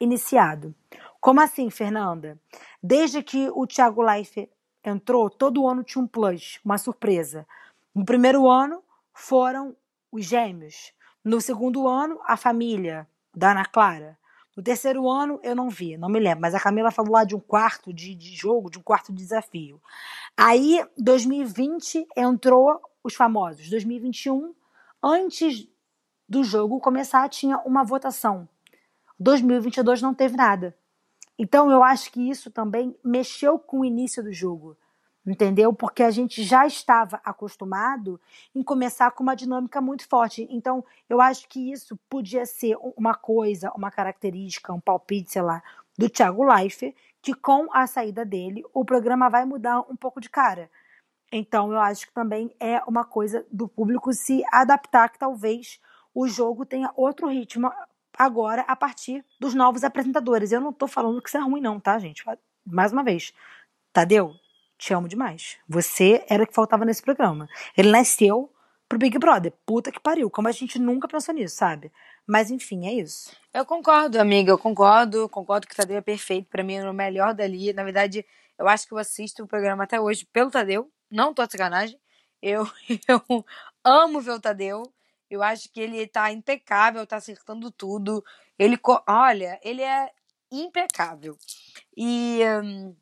[0.01, 0.75] iniciado.
[1.21, 2.39] Como assim, Fernanda?
[2.83, 4.51] Desde que o Thiago Life
[4.85, 7.47] entrou, todo ano tinha um plus, uma surpresa.
[7.95, 8.83] No primeiro ano
[9.13, 9.77] foram
[10.11, 10.93] os gêmeos.
[11.25, 13.07] No segundo ano, a família.
[13.33, 14.19] da Ana Clara.
[14.57, 16.41] No terceiro ano, eu não vi, não me lembro.
[16.41, 19.19] Mas a Camila falou lá de um quarto de, de jogo, de um quarto de
[19.19, 19.81] desafio.
[20.37, 23.69] Aí, 2020, entrou os famosos.
[23.69, 24.55] 2021,
[25.03, 25.69] antes
[26.29, 28.49] do jogo começar, tinha uma votação.
[29.19, 30.77] 2022 não teve nada.
[31.37, 34.77] Então, eu acho que isso também mexeu com o início do jogo
[35.27, 35.73] entendeu?
[35.73, 38.21] Porque a gente já estava acostumado
[38.55, 40.47] em começar com uma dinâmica muito forte.
[40.51, 45.63] Então, eu acho que isso podia ser uma coisa, uma característica, um palpite, sei lá,
[45.97, 50.29] do Thiago Leifert, que com a saída dele, o programa vai mudar um pouco de
[50.29, 50.71] cara.
[51.33, 55.81] Então, eu acho que também é uma coisa do público se adaptar, que talvez
[56.15, 57.73] o jogo tenha outro ritmo
[58.17, 60.53] agora a partir dos novos apresentadores.
[60.53, 62.23] Eu não tô falando que isso é ruim, não, tá, gente?
[62.65, 63.33] Mais uma vez.
[63.93, 64.35] Tadeu,
[64.79, 65.59] te amo demais.
[65.69, 67.49] Você era o que faltava nesse programa.
[67.77, 68.53] Ele nasceu
[68.89, 69.53] pro Big Brother.
[69.65, 70.31] Puta que pariu.
[70.31, 71.93] Como a gente nunca pensou nisso, sabe?
[72.27, 73.31] Mas enfim, é isso.
[73.53, 74.53] Eu concordo, amiga.
[74.53, 75.29] Eu concordo.
[75.29, 76.49] Concordo que o Tadeu é perfeito.
[76.49, 77.73] para mim é o melhor dali.
[77.73, 78.25] Na verdade,
[78.59, 80.91] eu acho que eu assisto o programa até hoje pelo Tadeu.
[81.11, 81.99] Não tô de sacanagem.
[82.43, 82.67] Eu,
[83.09, 83.45] eu
[83.85, 84.83] amo ver o Tadeu.
[85.31, 88.25] Eu acho que ele tá impecável, tá acertando tudo.
[88.59, 90.11] Ele, olha, ele é
[90.53, 91.37] impecável.
[91.97, 92.41] E.
[92.63, 92.95] Hum,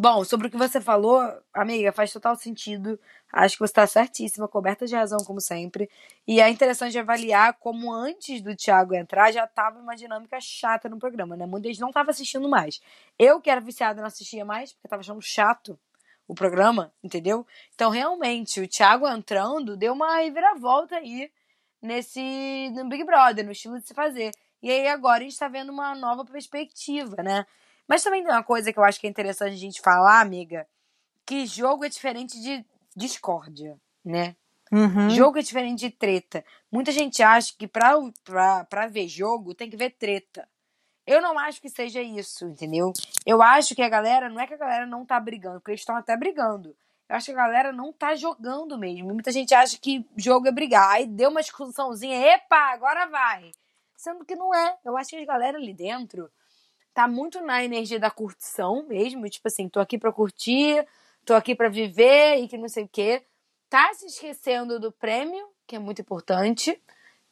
[0.00, 1.20] Bom, sobre o que você falou,
[1.52, 3.00] amiga, faz total sentido.
[3.32, 5.90] Acho que você está certíssima, coberta de razão, como sempre.
[6.24, 11.00] E é interessante avaliar como antes do Thiago entrar já estava uma dinâmica chata no
[11.00, 11.46] programa, né?
[11.46, 12.80] Muita gente não estava assistindo mais.
[13.18, 15.76] Eu, que era viciada, não assistia mais, porque estava achando chato
[16.28, 17.44] o programa, entendeu?
[17.74, 21.28] Então, realmente, o Thiago entrando deu uma reviravolta aí
[21.82, 24.30] nesse no Big Brother, no estilo de se fazer.
[24.62, 27.44] E aí agora a gente está vendo uma nova perspectiva, né?
[27.88, 30.68] Mas também tem uma coisa que eu acho que é interessante a gente falar, amiga,
[31.24, 32.64] que jogo é diferente de
[32.94, 34.36] discórdia, né?
[34.70, 35.08] Uhum.
[35.08, 36.44] Jogo é diferente de treta.
[36.70, 40.46] Muita gente acha que pra, pra, pra ver jogo tem que ver treta.
[41.06, 42.92] Eu não acho que seja isso, entendeu?
[43.24, 45.80] Eu acho que a galera, não é que a galera não tá brigando, porque eles
[45.80, 46.76] estão até brigando.
[47.08, 49.14] Eu acho que a galera não tá jogando mesmo.
[49.14, 50.90] Muita gente acha que jogo é brigar.
[50.90, 53.50] Aí deu uma discussãozinha, epa, agora vai.
[53.96, 54.76] Sendo que não é.
[54.84, 56.30] Eu acho que a galera ali dentro
[56.94, 60.86] tá muito na energia da curtição mesmo, tipo assim, tô aqui pra curtir,
[61.24, 63.24] tô aqui pra viver e que não sei o quê.
[63.68, 66.80] Tá se esquecendo do prêmio, que é muito importante.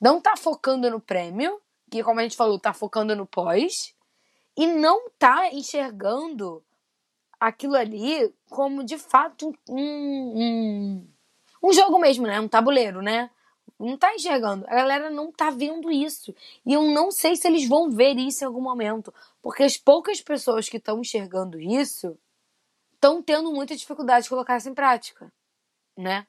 [0.00, 3.94] Não tá focando no prêmio, que como a gente falou, tá focando no pós.
[4.56, 6.62] E não tá enxergando
[7.38, 11.08] aquilo ali como de fato um, um,
[11.62, 12.40] um jogo mesmo, né?
[12.40, 13.30] Um tabuleiro, né?
[13.78, 14.64] Não tá enxergando.
[14.68, 16.34] A galera não tá vendo isso.
[16.64, 19.12] E eu não sei se eles vão ver isso em algum momento.
[19.42, 22.18] Porque as poucas pessoas que estão enxergando isso
[22.94, 25.30] estão tendo muita dificuldade de colocar isso em prática.
[25.96, 26.26] Né?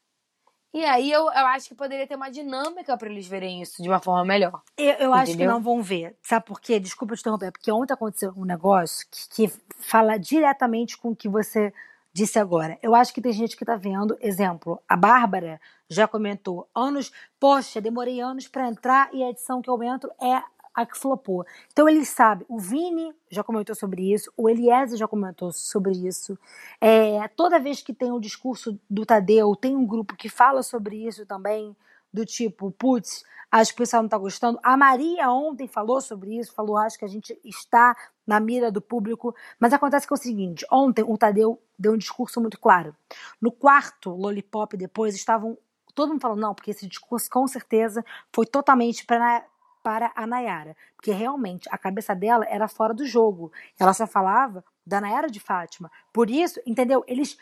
[0.73, 3.89] E aí eu, eu acho que poderia ter uma dinâmica para eles verem isso de
[3.89, 4.61] uma forma melhor.
[4.77, 6.15] Eu, eu acho que não vão ver.
[6.21, 6.79] Sabe por quê?
[6.79, 7.51] Desculpa te interromper.
[7.51, 11.73] Porque ontem aconteceu um negócio que, que fala diretamente com o que você
[12.17, 12.79] disse agora.
[12.81, 17.79] Eu acho que tem gente que tá vendo, exemplo, a Bárbara já comentou, anos, poxa,
[17.79, 20.41] demorei anos para entrar e a edição que eu entro é
[20.73, 21.45] a que flopou.
[21.71, 26.37] Então ele sabe, o Vini já comentou sobre isso, o Eliezer já comentou sobre isso.
[26.81, 31.07] É, toda vez que tem o discurso do Tadeu, tem um grupo que fala sobre
[31.07, 31.75] isso também,
[32.17, 34.59] do tipo, putz, acho que o pessoal não está gostando.
[34.63, 37.95] A Maria ontem falou sobre isso, falou, acho que a gente está
[38.25, 39.35] na mira do público.
[39.59, 42.95] Mas acontece que é o seguinte: ontem o Tadeu deu um discurso muito claro.
[43.39, 45.57] No quarto Lollipop, depois, estavam.
[45.93, 48.03] Todo mundo falou, não, porque esse discurso com certeza
[48.33, 49.45] foi totalmente para
[49.83, 53.53] para a Nayara, porque realmente a cabeça dela era fora do jogo.
[53.79, 55.89] Ela só falava da Nayara de Fátima.
[56.11, 57.05] Por isso, entendeu?
[57.07, 57.37] Eles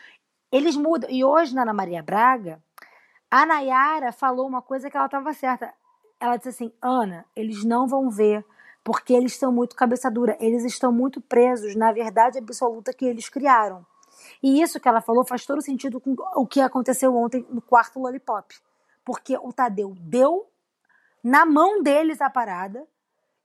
[0.52, 1.10] eles mudam.
[1.10, 2.64] E hoje na Ana Maria Braga,
[3.36, 5.74] a Nayara falou uma coisa que ela estava certa.
[6.22, 8.46] Ela disse assim: Ana, eles não vão ver
[8.82, 13.28] porque eles estão muito cabeça dura, eles estão muito presos na verdade absoluta que eles
[13.28, 13.86] criaram.
[14.42, 18.00] E isso que ela falou faz todo sentido com o que aconteceu ontem no quarto
[18.00, 18.56] Lollipop.
[19.04, 20.48] Porque o Tadeu deu
[21.22, 22.88] na mão deles a parada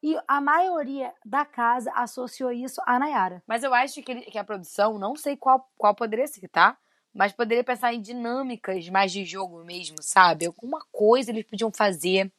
[0.01, 3.43] e a maioria da casa associou isso a Nayara.
[3.45, 6.79] Mas eu acho que, ele, que a produção, não sei qual, qual poderia ser, tá?
[7.15, 10.47] Mas poderia pensar em dinâmicas mais de jogo mesmo, sabe?
[10.47, 12.31] Alguma coisa eles podiam fazer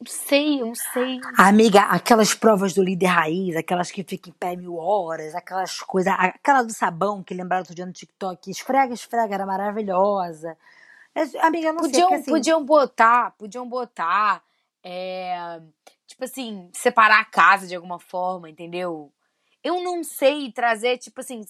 [0.00, 1.20] não sei, não sei.
[1.36, 6.14] Amiga, aquelas provas do líder raiz, aquelas que ficam em pé mil horas, aquelas coisas.
[6.16, 10.56] Aquela do sabão que lembraram outro dia no TikTok, esfrega, esfrega, era maravilhosa.
[11.42, 12.16] Amiga, não podiam, sei.
[12.16, 12.30] Assim...
[12.30, 14.42] Podiam botar, podiam botar.
[14.82, 15.60] É,
[16.06, 19.12] tipo assim, separar a casa de alguma forma, entendeu?
[19.62, 21.42] Eu não sei trazer, tipo assim,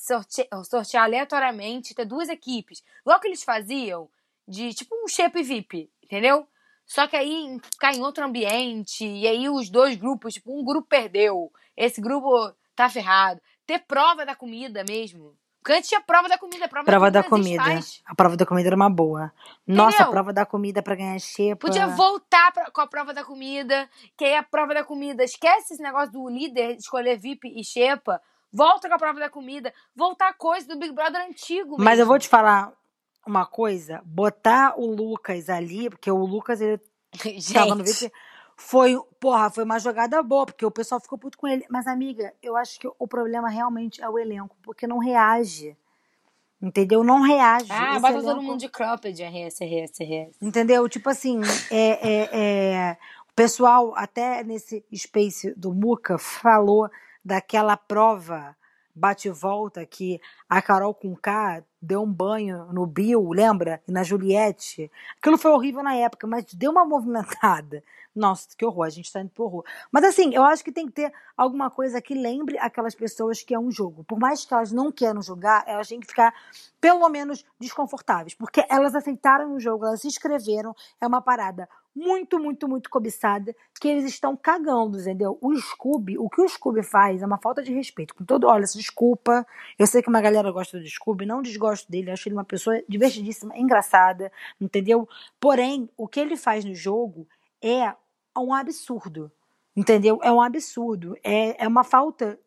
[0.65, 2.83] sortear, aleatoriamente, ter duas equipes.
[3.03, 4.11] Igual que eles faziam
[4.47, 6.47] de tipo um shape VIP, entendeu?
[6.85, 10.89] Só que aí ficar em outro ambiente, e aí os dois grupos, tipo, um grupo
[10.89, 13.41] perdeu, esse grupo tá ferrado.
[13.65, 15.39] Ter prova da comida mesmo.
[15.63, 17.63] Porque tinha prova da comida, prova, Prova da da comida.
[18.07, 19.31] A prova da comida era uma boa.
[19.67, 20.13] Nossa, a Entendeu?
[20.13, 21.67] prova da comida pra ganhar xepa.
[21.67, 25.75] Podia voltar pra- com a prova da comida, que aí a prova da comida, esquece
[25.75, 30.29] esse negócio do líder escolher VIP e Xepa, volta com a prova da comida, voltar
[30.31, 32.07] a coisa do Big Brother antigo Mas eu mesmo.
[32.07, 32.73] vou te falar
[33.27, 34.01] uma coisa.
[34.05, 36.81] Botar o Lucas ali, porque o Lucas ele
[37.53, 38.13] tava no Gente, VIP.
[38.63, 41.65] Foi, porra, foi uma jogada boa, porque o pessoal ficou puto com ele.
[41.71, 45.75] Mas, amiga, eu acho que o problema realmente é o elenco, porque não reage.
[46.61, 47.03] Entendeu?
[47.03, 47.73] Não reage.
[47.73, 50.37] ah, bota todo elenco- mundo de cropped, RS, RS, RS.
[50.43, 50.87] Entendeu?
[50.91, 51.41] Tipo assim,
[51.71, 52.97] é, é, é,
[53.31, 56.91] o pessoal, até nesse space do Muca, falou
[57.25, 58.55] daquela prova
[58.95, 63.81] bate e volta que a Carol com K deu um banho no Bill, lembra?
[63.89, 64.91] E na Juliette.
[65.19, 67.83] Aquilo foi horrível na época, mas deu uma movimentada.
[68.15, 69.65] Nossa, que horror, a gente tá indo pro horror.
[69.93, 73.55] Mas assim, eu acho que tem que ter alguma coisa que lembre aquelas pessoas que
[73.55, 74.05] é um jogo.
[74.05, 76.35] Por mais que elas não queiram jogar, elas têm que ficar
[76.81, 78.35] pelo menos desconfortáveis.
[78.35, 80.75] Porque elas aceitaram o jogo, elas se inscreveram.
[81.01, 85.39] É uma parada muito, muito, muito cobiçada que eles estão cagando, entendeu?
[85.41, 88.15] O Scooby, o que o Scooby faz é uma falta de respeito.
[88.15, 89.47] Com todo, olha, desculpa.
[89.79, 92.83] Eu sei que uma galera gosta do Scooby, não desgosto dele, acho ele uma pessoa
[92.89, 95.09] divertidíssima, engraçada, entendeu?
[95.39, 97.27] Porém, o que ele faz no jogo
[97.63, 97.95] é
[98.39, 99.31] um absurdo,
[99.77, 100.19] entendeu?
[100.23, 101.17] É um absurdo.
[101.23, 102.39] É, é uma falta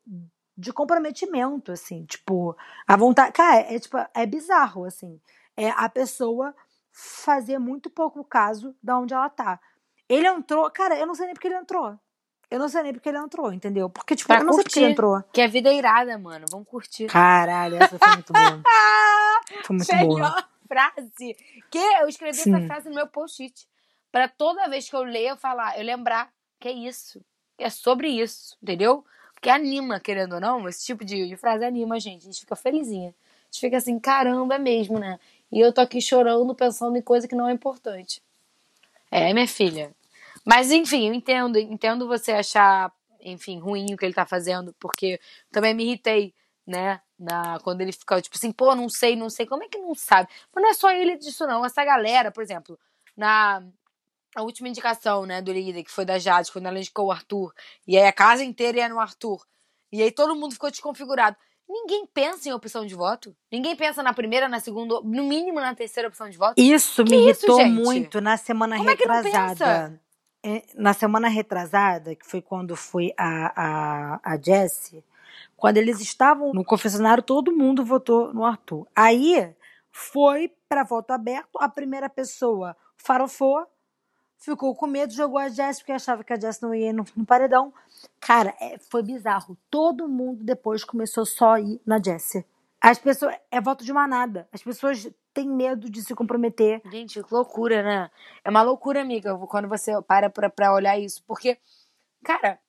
[0.58, 2.56] de comprometimento, assim, tipo,
[2.88, 3.32] a vontade.
[3.34, 5.20] Cara, é, tipo, é bizarro, assim.
[5.58, 6.56] É a pessoa
[6.92, 9.60] fazer muito pouco caso da onde ela tá.
[10.08, 11.98] Ele entrou, cara, eu não sei nem porque ele entrou.
[12.52, 13.90] Eu não sei nem porque ele entrou, entendeu?
[13.90, 14.94] Porque, tipo, Pra eu não sei porque ele curtir.
[14.94, 15.24] entrou.
[15.34, 16.46] Que a vida é irada, mano.
[16.52, 17.08] Vamos curtir.
[17.08, 18.62] Caralho, essa foi muito boa.
[19.66, 20.16] Foi muito boa.
[20.20, 21.36] Melhor frase.
[21.72, 22.68] Que eu escrevi essa Sim.
[22.68, 23.68] frase no meu post-it.
[24.14, 27.20] Pra toda vez que eu ler, eu falar, eu lembrar que é isso.
[27.58, 29.04] É sobre isso, entendeu?
[29.34, 32.22] Porque anima, querendo ou não, esse tipo de, de frase anima a gente.
[32.22, 33.10] A gente fica felizinha.
[33.10, 35.20] A gente fica assim, caramba, é mesmo, né?
[35.52, 38.22] E eu tô aqui chorando, pensando em coisa que não é importante.
[39.10, 39.92] É, minha filha.
[40.46, 41.58] Mas, enfim, eu entendo.
[41.58, 45.20] Entendo você achar, enfim, ruim o que ele tá fazendo, porque
[45.52, 46.36] também me irritei,
[46.68, 47.02] né?
[47.18, 49.48] Na, quando ele fica, tipo assim, pô, não sei, não sei.
[49.48, 50.30] Como é que não sabe?
[50.54, 51.66] Mas não é só ele disso, não.
[51.66, 52.78] Essa galera, por exemplo,
[53.18, 53.64] na
[54.36, 57.54] a última indicação, né, do líder, que foi da Jade, quando ela indicou o Arthur,
[57.88, 59.46] e aí a casa inteira ia no Arthur,
[59.92, 61.38] e aí todo mundo ficou desconfigurado.
[61.70, 63.36] Ninguém pensa em opção de voto.
[63.52, 66.56] Ninguém pensa na primeira, na segunda, no mínimo na terceira opção de voto.
[66.58, 70.02] Isso me Que isso, irritou muito na semana Como é retrasada.
[70.46, 75.04] É, na semana retrasada, que foi quando foi a, a, a Jessie,
[75.56, 78.86] quando eles estavam no confessionário, todo mundo votou no Arthur.
[78.94, 79.56] Aí
[79.90, 83.66] foi para voto aberto, a primeira pessoa farofou,
[84.44, 87.26] ficou com medo, jogou a Jessie, porque achava que a Jessie não ia no, no
[87.26, 87.74] paredão.
[88.20, 89.58] Cara, é, foi bizarro.
[89.70, 92.46] Todo mundo depois começou só a ir na Jessie.
[92.82, 93.36] As pessoas.
[93.50, 94.48] É voto de manada.
[94.52, 96.82] As pessoas têm medo de se comprometer.
[96.92, 98.12] Gente, que loucura, né?
[98.44, 101.24] É uma loucura, amiga, quando você para pra, pra olhar isso.
[101.26, 101.58] Porque,
[102.24, 102.60] cara,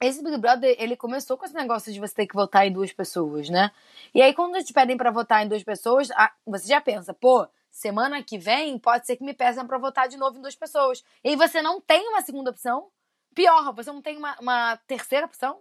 [0.00, 2.92] esse Big Brother, ele começou com esse negócio de você ter que votar em duas
[2.92, 3.70] pessoas, né?
[4.12, 6.08] E aí, quando te pedem pra votar em duas pessoas,
[6.44, 10.16] você já pensa, pô, semana que vem pode ser que me peçam pra votar de
[10.16, 11.04] novo em duas pessoas.
[11.24, 12.88] E aí você não tem uma segunda opção.
[13.34, 15.60] Pior, você não tem uma, uma terceira opção.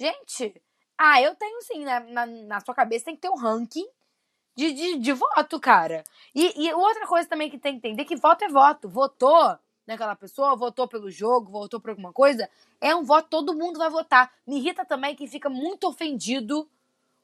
[0.00, 0.60] Gente,
[0.96, 2.00] ah, eu tenho sim, né?
[2.08, 3.86] Na, na sua cabeça tem que ter um ranking
[4.56, 6.02] de, de, de voto, cara.
[6.34, 8.88] E, e outra coisa também que tem que entender que voto é voto.
[8.88, 12.48] Votou naquela pessoa, votou pelo jogo, votou por alguma coisa,
[12.80, 14.32] é um voto, todo mundo vai votar.
[14.46, 16.66] Me irrita também que fica muito ofendido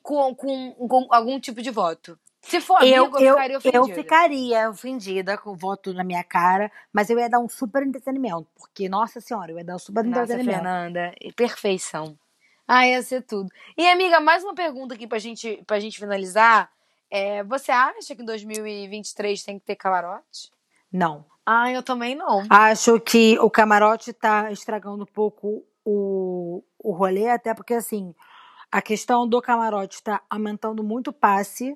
[0.02, 2.18] com, com, com algum tipo de voto.
[2.40, 3.78] Se for amigo, eu, eu, ficaria ofendida.
[3.78, 7.82] eu ficaria ofendida com o voto na minha cara, mas eu ia dar um super
[7.82, 8.46] entretenimento.
[8.56, 10.62] Porque, nossa senhora, eu ia dar um super Nossa, entretenimento.
[10.62, 12.18] Fernanda, perfeição.
[12.66, 13.50] Ah, ia ser tudo.
[13.76, 16.70] E, amiga, mais uma pergunta aqui pra gente, pra gente finalizar.
[17.10, 20.52] É, você acha que em 2023 tem que ter camarote?
[20.92, 21.24] Não.
[21.44, 22.44] Ah, eu também não.
[22.50, 28.14] Acho que o camarote tá estragando um pouco o, o rolê, até porque, assim,
[28.70, 31.74] a questão do camarote tá aumentando muito o passe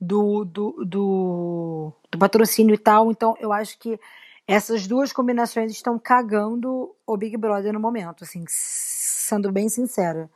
[0.00, 3.10] do, do, do, do patrocínio e tal.
[3.10, 3.98] Então, eu acho que
[4.46, 10.30] essas duas combinações estão cagando o Big Brother no momento, assim, sendo bem sincera.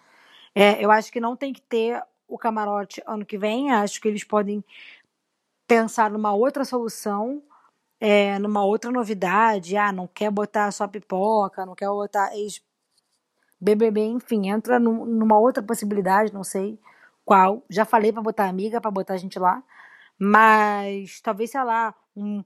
[0.54, 3.70] É, eu acho que não tem que ter o camarote ano que vem.
[3.70, 4.62] Acho que eles podem
[5.66, 7.42] pensar numa outra solução,
[8.00, 9.76] é, numa outra novidade.
[9.76, 15.62] Ah, não quer botar só pipoca, não quer botar ex-BBB, enfim, entra num- numa outra
[15.62, 16.78] possibilidade, não sei
[17.24, 17.64] qual.
[17.68, 19.62] Já falei pra botar amiga, pra botar a gente lá.
[20.18, 22.44] Mas talvez, sei lá, um,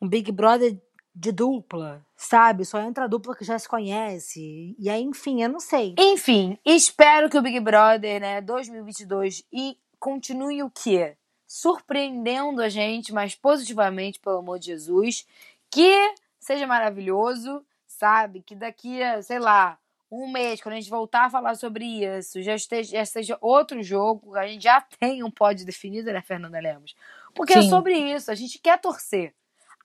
[0.00, 0.80] um Big Brother
[1.14, 2.64] de dupla, sabe?
[2.64, 4.76] Só entra a dupla que já se conhece.
[4.78, 5.94] E aí, enfim, eu não sei.
[5.98, 11.16] Enfim, espero que o Big Brother, né, 2022 e continue o quê?
[11.46, 15.26] Surpreendendo a gente, mas positivamente, pelo amor de Jesus.
[15.70, 18.42] Que seja maravilhoso, sabe?
[18.42, 19.78] Que daqui a, sei lá,
[20.10, 23.82] um mês, quando a gente voltar a falar sobre isso, já esteja, já esteja outro
[23.82, 26.94] jogo, a gente já tem um pódio definido, né, Fernanda Lemos?
[27.34, 27.68] Porque é Sim.
[27.68, 29.34] sobre isso, a gente quer torcer.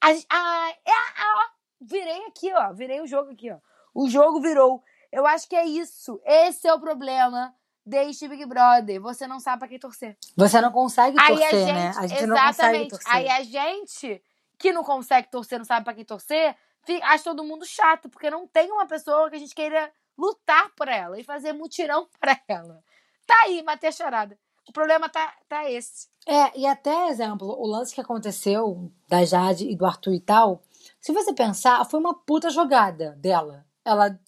[0.02, 1.50] A, ah, é, ó,
[1.82, 3.58] virei aqui, ó, virei o jogo aqui, ó.
[3.94, 4.84] O jogo virou.
[5.12, 6.20] Eu acho que é isso.
[6.24, 7.54] Esse é o problema
[7.86, 9.02] deste Big Brother.
[9.02, 10.18] Você não sabe pra quem torcer.
[10.36, 11.94] Você não consegue Aí torcer, a gente, né?
[11.98, 12.90] A gente não consegue exatamente.
[12.90, 13.14] torcer.
[13.14, 14.24] Aí a gente
[14.58, 16.56] que não consegue torcer, não sabe pra quem torcer,
[17.04, 19.92] acha todo mundo chato, porque não tem uma pessoa que a gente queira
[20.22, 22.84] lutar por ela e fazer mutirão pra ela.
[23.26, 24.38] Tá aí, matei a charada.
[24.68, 26.08] O problema tá, tá esse.
[26.28, 30.62] É, e até, exemplo, o lance que aconteceu da Jade e do Arthur e tal,
[31.00, 33.66] se você pensar, foi uma puta jogada dela.
[33.84, 34.20] Ela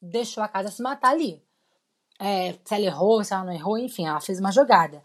[0.00, 1.42] deixou a casa se matar ali.
[2.20, 5.02] É, se ela errou, se ela não errou, enfim, ela fez uma jogada.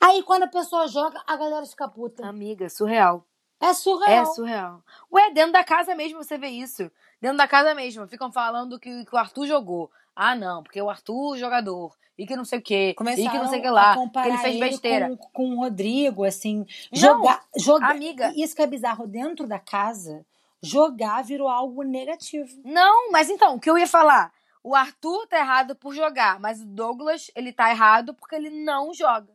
[0.00, 2.26] Aí quando a pessoa joga, a galera fica puta.
[2.26, 3.24] Amiga, surreal.
[3.60, 4.22] É surreal.
[4.22, 4.82] É surreal.
[5.12, 6.90] Ué, dentro da casa mesmo você vê isso.
[7.20, 8.06] Dentro da casa mesmo.
[8.06, 9.90] Ficam falando que, que o Arthur jogou.
[10.14, 11.96] Ah, não, porque o Arthur jogador.
[12.16, 12.90] E que não sei o quê.
[12.90, 12.94] e
[13.28, 13.94] que não sei o que lá.
[13.94, 15.08] Que ele fez besteira.
[15.08, 16.66] Com, com o Rodrigo, assim.
[16.92, 17.90] Não, jogar, jogar.
[17.92, 18.32] amiga.
[18.36, 19.06] Isso que é bizarro.
[19.06, 20.26] Dentro da casa,
[20.60, 22.60] jogar virou algo negativo.
[22.64, 24.32] Não, mas então, o que eu ia falar?
[24.62, 28.92] O Arthur tá errado por jogar, mas o Douglas, ele tá errado porque ele não
[28.92, 29.32] joga.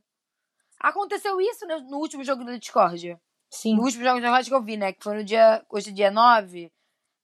[0.80, 3.18] Aconteceu isso no, no último jogo da Discord.
[3.54, 3.76] Sim.
[3.76, 4.94] No último jogo da Discord que eu vi, né?
[4.94, 5.64] Que foi no dia.
[5.70, 6.72] Hoje é dia 9.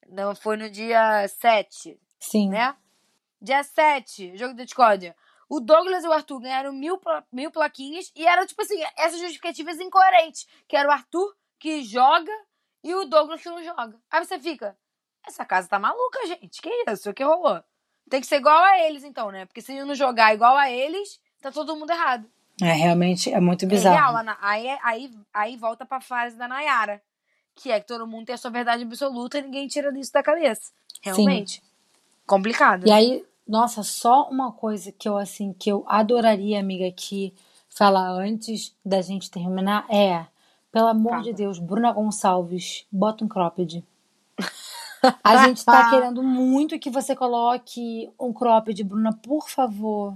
[0.07, 2.49] Não, foi no dia 7, Sim.
[2.49, 2.75] né?
[3.41, 5.15] Dia 7, jogo da Discord.
[5.49, 7.01] O Douglas e o Arthur ganharam mil,
[7.31, 10.47] mil plaquinhas e eram, tipo assim, essas justificativas incoerentes.
[10.67, 12.31] Que era o Arthur que joga
[12.83, 13.99] e o Douglas que não joga.
[14.11, 14.77] Aí você fica,
[15.25, 16.61] essa casa tá maluca, gente.
[16.61, 17.09] Que isso?
[17.09, 17.63] O que rolou?
[18.07, 19.47] Tem que ser igual a eles, então, né?
[19.47, 22.29] Porque se não jogar igual a eles, tá todo mundo errado.
[22.61, 23.95] É, realmente é muito É bizarro.
[23.95, 24.17] real.
[24.17, 27.01] a Na- Aí, aí, aí volta pra fase da Nayara.
[27.55, 30.23] Que é que todo mundo tem a sua verdade absoluta e ninguém tira isso da
[30.23, 30.71] cabeça.
[31.01, 31.61] Realmente.
[32.25, 32.87] Complicado.
[32.87, 37.33] E aí, nossa, só uma coisa que eu assim que eu adoraria, amiga, aqui
[37.69, 40.25] falar antes da gente terminar é,
[40.71, 41.23] pelo amor Fala.
[41.23, 43.83] de Deus, Bruna Gonçalves, bota um cropped.
[45.23, 50.15] A gente tá querendo muito que você coloque um cropped, Bruna, por favor.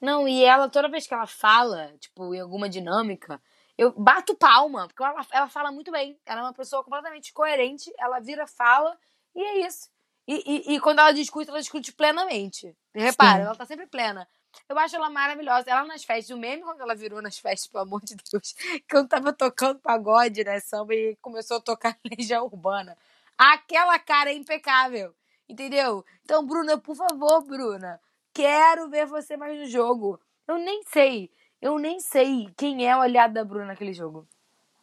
[0.00, 3.40] Não, e ela, toda vez que ela fala, tipo, em alguma dinâmica,
[3.76, 6.18] eu bato palma, porque ela, ela fala muito bem.
[6.24, 8.98] Ela é uma pessoa completamente coerente, ela vira, fala,
[9.34, 9.90] e é isso.
[10.26, 12.76] E, e, e quando ela discute, ela discute plenamente.
[12.94, 13.46] Repara, Sim.
[13.46, 14.28] ela tá sempre plena.
[14.68, 15.70] Eu acho ela maravilhosa.
[15.70, 18.54] Ela nas festas, o meme quando ela virou nas festas, pelo amor de Deus,
[18.90, 22.96] quando tava tocando pagode, né, samba, e começou a tocar Legião Urbana.
[23.36, 25.14] Aquela cara é impecável,
[25.48, 26.04] entendeu?
[26.24, 28.00] Então, Bruna, por favor, Bruna,
[28.32, 30.18] quero ver você mais no jogo.
[30.46, 34.26] Eu nem sei, eu nem sei quem é o aliado da Bruna naquele jogo.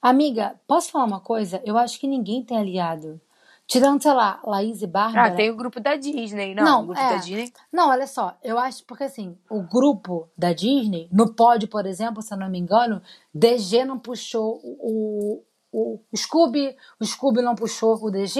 [0.01, 1.61] Amiga, posso falar uma coisa?
[1.65, 3.19] Eu acho que ninguém tem aliado.
[3.67, 5.27] Tirando, sei lá, Laís e Bárbara.
[5.27, 6.63] Ah, tem o grupo da Disney, não?
[6.63, 7.09] Não, o grupo é.
[7.09, 7.51] da Disney.
[7.69, 12.21] Não, olha só, eu acho porque assim, o grupo da Disney, no pódio, por exemplo,
[12.21, 13.01] se eu não me engano,
[13.33, 18.39] DG não puxou o, o, o Scooby, o Scooby não puxou o DG,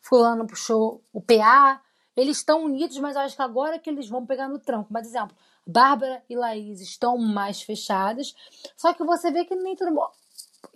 [0.00, 1.81] Fulano não puxou o PA.
[2.16, 4.92] Eles estão unidos, mas eu acho que agora que eles vão pegar no tranco.
[4.92, 5.36] Mas, exemplo,
[5.66, 8.34] Bárbara e Laís estão mais fechadas,
[8.76, 10.10] só que você vê que nem todo mundo.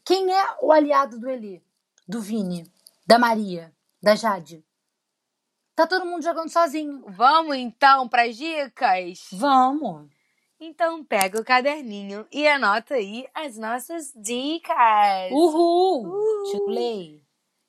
[0.05, 1.62] Quem é o aliado do Eli?
[2.09, 2.70] Do Vini?
[3.07, 3.74] Da Maria?
[4.03, 4.64] Da Jade?
[5.74, 7.05] Tá todo mundo jogando sozinho.
[7.09, 9.28] Vamos então para as dicas?
[9.32, 10.09] Vamos.
[10.59, 15.30] Então pega o caderninho e anota aí as nossas dicas.
[15.30, 16.07] Uhul!
[16.07, 16.47] Uhul.
[16.51, 17.26] Chulei.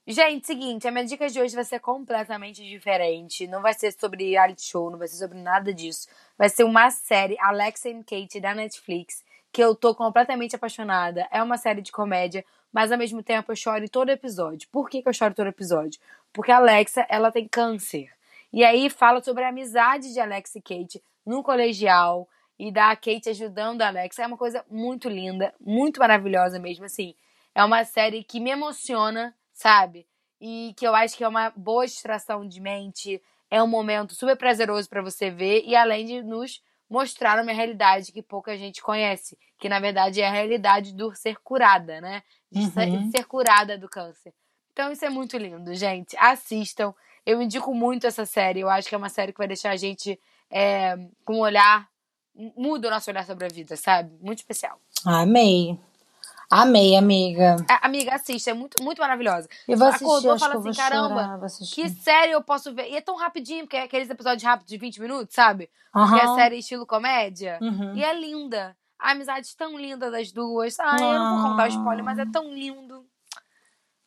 [0.09, 3.45] Gente, seguinte, a minha dica de hoje vai ser completamente diferente.
[3.45, 6.07] Não vai ser sobre reality show, não vai ser sobre nada disso.
[6.37, 11.27] Vai ser uma série, Alexa and Kate, da Netflix, que eu tô completamente apaixonada.
[11.29, 14.69] É uma série de comédia, mas ao mesmo tempo eu choro em todo episódio.
[14.71, 15.99] Por que, que eu choro em todo episódio?
[16.31, 18.09] Porque a Alexa, ela tem câncer.
[18.53, 23.27] E aí fala sobre a amizade de Alexa e Kate no colegial e da Kate
[23.31, 24.23] ajudando a Alexa.
[24.23, 27.13] É uma coisa muito linda, muito maravilhosa mesmo, assim.
[27.53, 30.07] É uma série que me emociona, sabe?
[30.39, 33.19] E que eu acho que é uma boa distração de mente.
[33.49, 38.11] É um momento super prazeroso para você ver e além de nos mostrar uma realidade
[38.11, 42.21] que pouca gente conhece, que na verdade é a realidade do ser curada, né?
[42.51, 43.11] De, Uhum.
[43.11, 44.31] ser, curada do câncer.
[44.71, 46.15] Então isso é muito lindo, gente.
[46.17, 46.93] Assistam.
[47.25, 48.59] Eu indico muito essa série.
[48.59, 50.19] Eu acho que é uma série que vai deixar a gente
[50.51, 50.95] é,
[51.25, 51.89] com um olhar.
[52.55, 54.15] Muda o nosso olhar sobre a vida, sabe?
[54.21, 54.79] Muito especial.
[55.03, 55.79] Amei.
[56.49, 57.57] Amei, amiga.
[57.69, 59.49] A- Amiga, assiste, é muito, muito maravilhosa.
[59.67, 61.49] E assistir, Acordou, acho fala assim, caramba, chorar.
[61.73, 62.89] Que série eu posso ver?
[62.89, 65.69] E é tão rapidinho, porque é aqueles episódios rápidos de 20 minutos, sabe?
[65.93, 67.59] Que é série estilo comédia.
[67.61, 67.95] Uhum.
[67.95, 68.75] E é linda.
[68.99, 70.79] A amizade tão linda das duas.
[70.79, 73.05] Ai, eu não vou contar o spoiler, mas é tão lindo.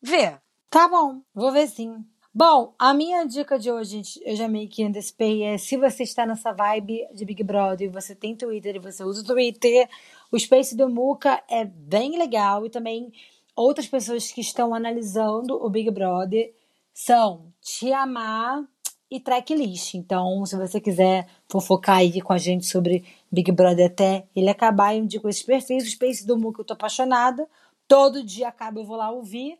[0.01, 0.35] Vê.
[0.69, 2.03] Tá bom, vou ver sim.
[2.33, 6.03] Bom, a minha dica de hoje, gente, eu já meio que antecipei, é se você
[6.03, 9.89] está nessa vibe de Big Brother e você tem Twitter e você usa o Twitter,
[10.31, 13.11] o Space do Muca é bem legal e também
[13.55, 16.53] outras pessoas que estão analisando o Big Brother
[16.93, 18.63] são Tiamar
[19.09, 19.95] e Tracklist.
[19.95, 24.95] Então, se você quiser fofocar aí com a gente sobre Big Brother até ele acabar,
[24.95, 25.83] eu indico esses perfis.
[25.83, 27.45] O Space do Muca eu tô apaixonada.
[27.87, 29.59] Todo dia acaba, eu vou lá ouvir.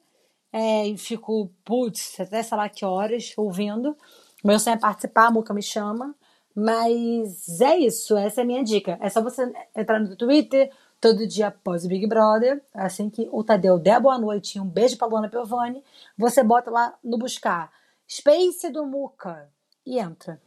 [0.53, 3.95] É, e fico, putz, até sei lá que horas ouvindo.
[4.43, 6.15] Meu sonho é participar, a Muca me chama.
[6.55, 8.97] Mas é isso, essa é a minha dica.
[9.01, 12.61] É só você entrar no Twitter todo dia após o Big Brother.
[12.73, 15.83] Assim que o Tadeu der boa noite e um beijo pra Luana Piovani,
[16.17, 17.71] você bota lá no buscar
[18.07, 19.49] Space do Muca
[19.85, 20.41] e entra.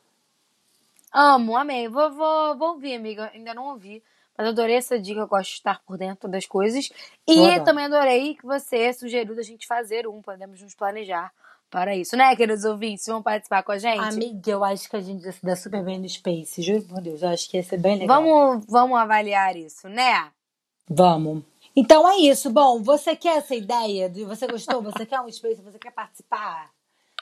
[1.12, 1.88] Amo, amei.
[1.88, 3.30] Vou, vou, vou ouvir, amiga.
[3.32, 4.02] Ainda não ouvi.
[4.36, 6.90] Mas adorei essa dica, eu gosto de estar por dentro das coisas.
[7.26, 10.20] E também adorei que você sugeriu da gente fazer um.
[10.20, 11.32] Podemos nos planejar
[11.74, 13.04] para isso, né, queridos ouvintes?
[13.04, 13.98] Vão participar com a gente?
[13.98, 17.00] Amiga, eu acho que a gente ia se dar super bem no Space, juro por
[17.00, 17.20] Deus.
[17.20, 18.22] Eu acho que ia ser bem legal.
[18.22, 20.30] Vamos, vamos avaliar isso, né?
[20.88, 21.42] Vamos.
[21.74, 22.48] Então é isso.
[22.48, 24.08] Bom, você quer essa ideia?
[24.08, 24.80] De, você gostou?
[24.82, 25.60] Você quer um Space?
[25.62, 26.70] Você quer participar?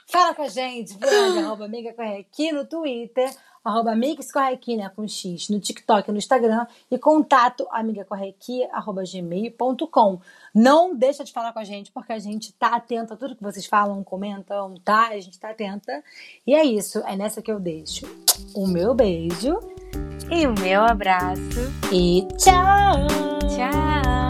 [0.07, 3.35] Fala com a gente, blog, arroba Amiga Correqui no Twitter,
[3.65, 9.03] arroba Amiga Correqui, né, com X, no TikTok e no Instagram, e contato amigacorrequi, arroba
[9.05, 10.21] gmail.com.
[10.55, 13.43] Não deixa de falar com a gente, porque a gente tá atenta a tudo que
[13.43, 15.09] vocês falam, comentam, tá?
[15.09, 16.03] A gente tá atenta.
[16.47, 18.07] E é isso, é nessa que eu deixo
[18.55, 19.59] o meu beijo
[20.31, 21.41] E o meu abraço.
[21.93, 23.07] e tchau!
[23.49, 24.22] Tchau!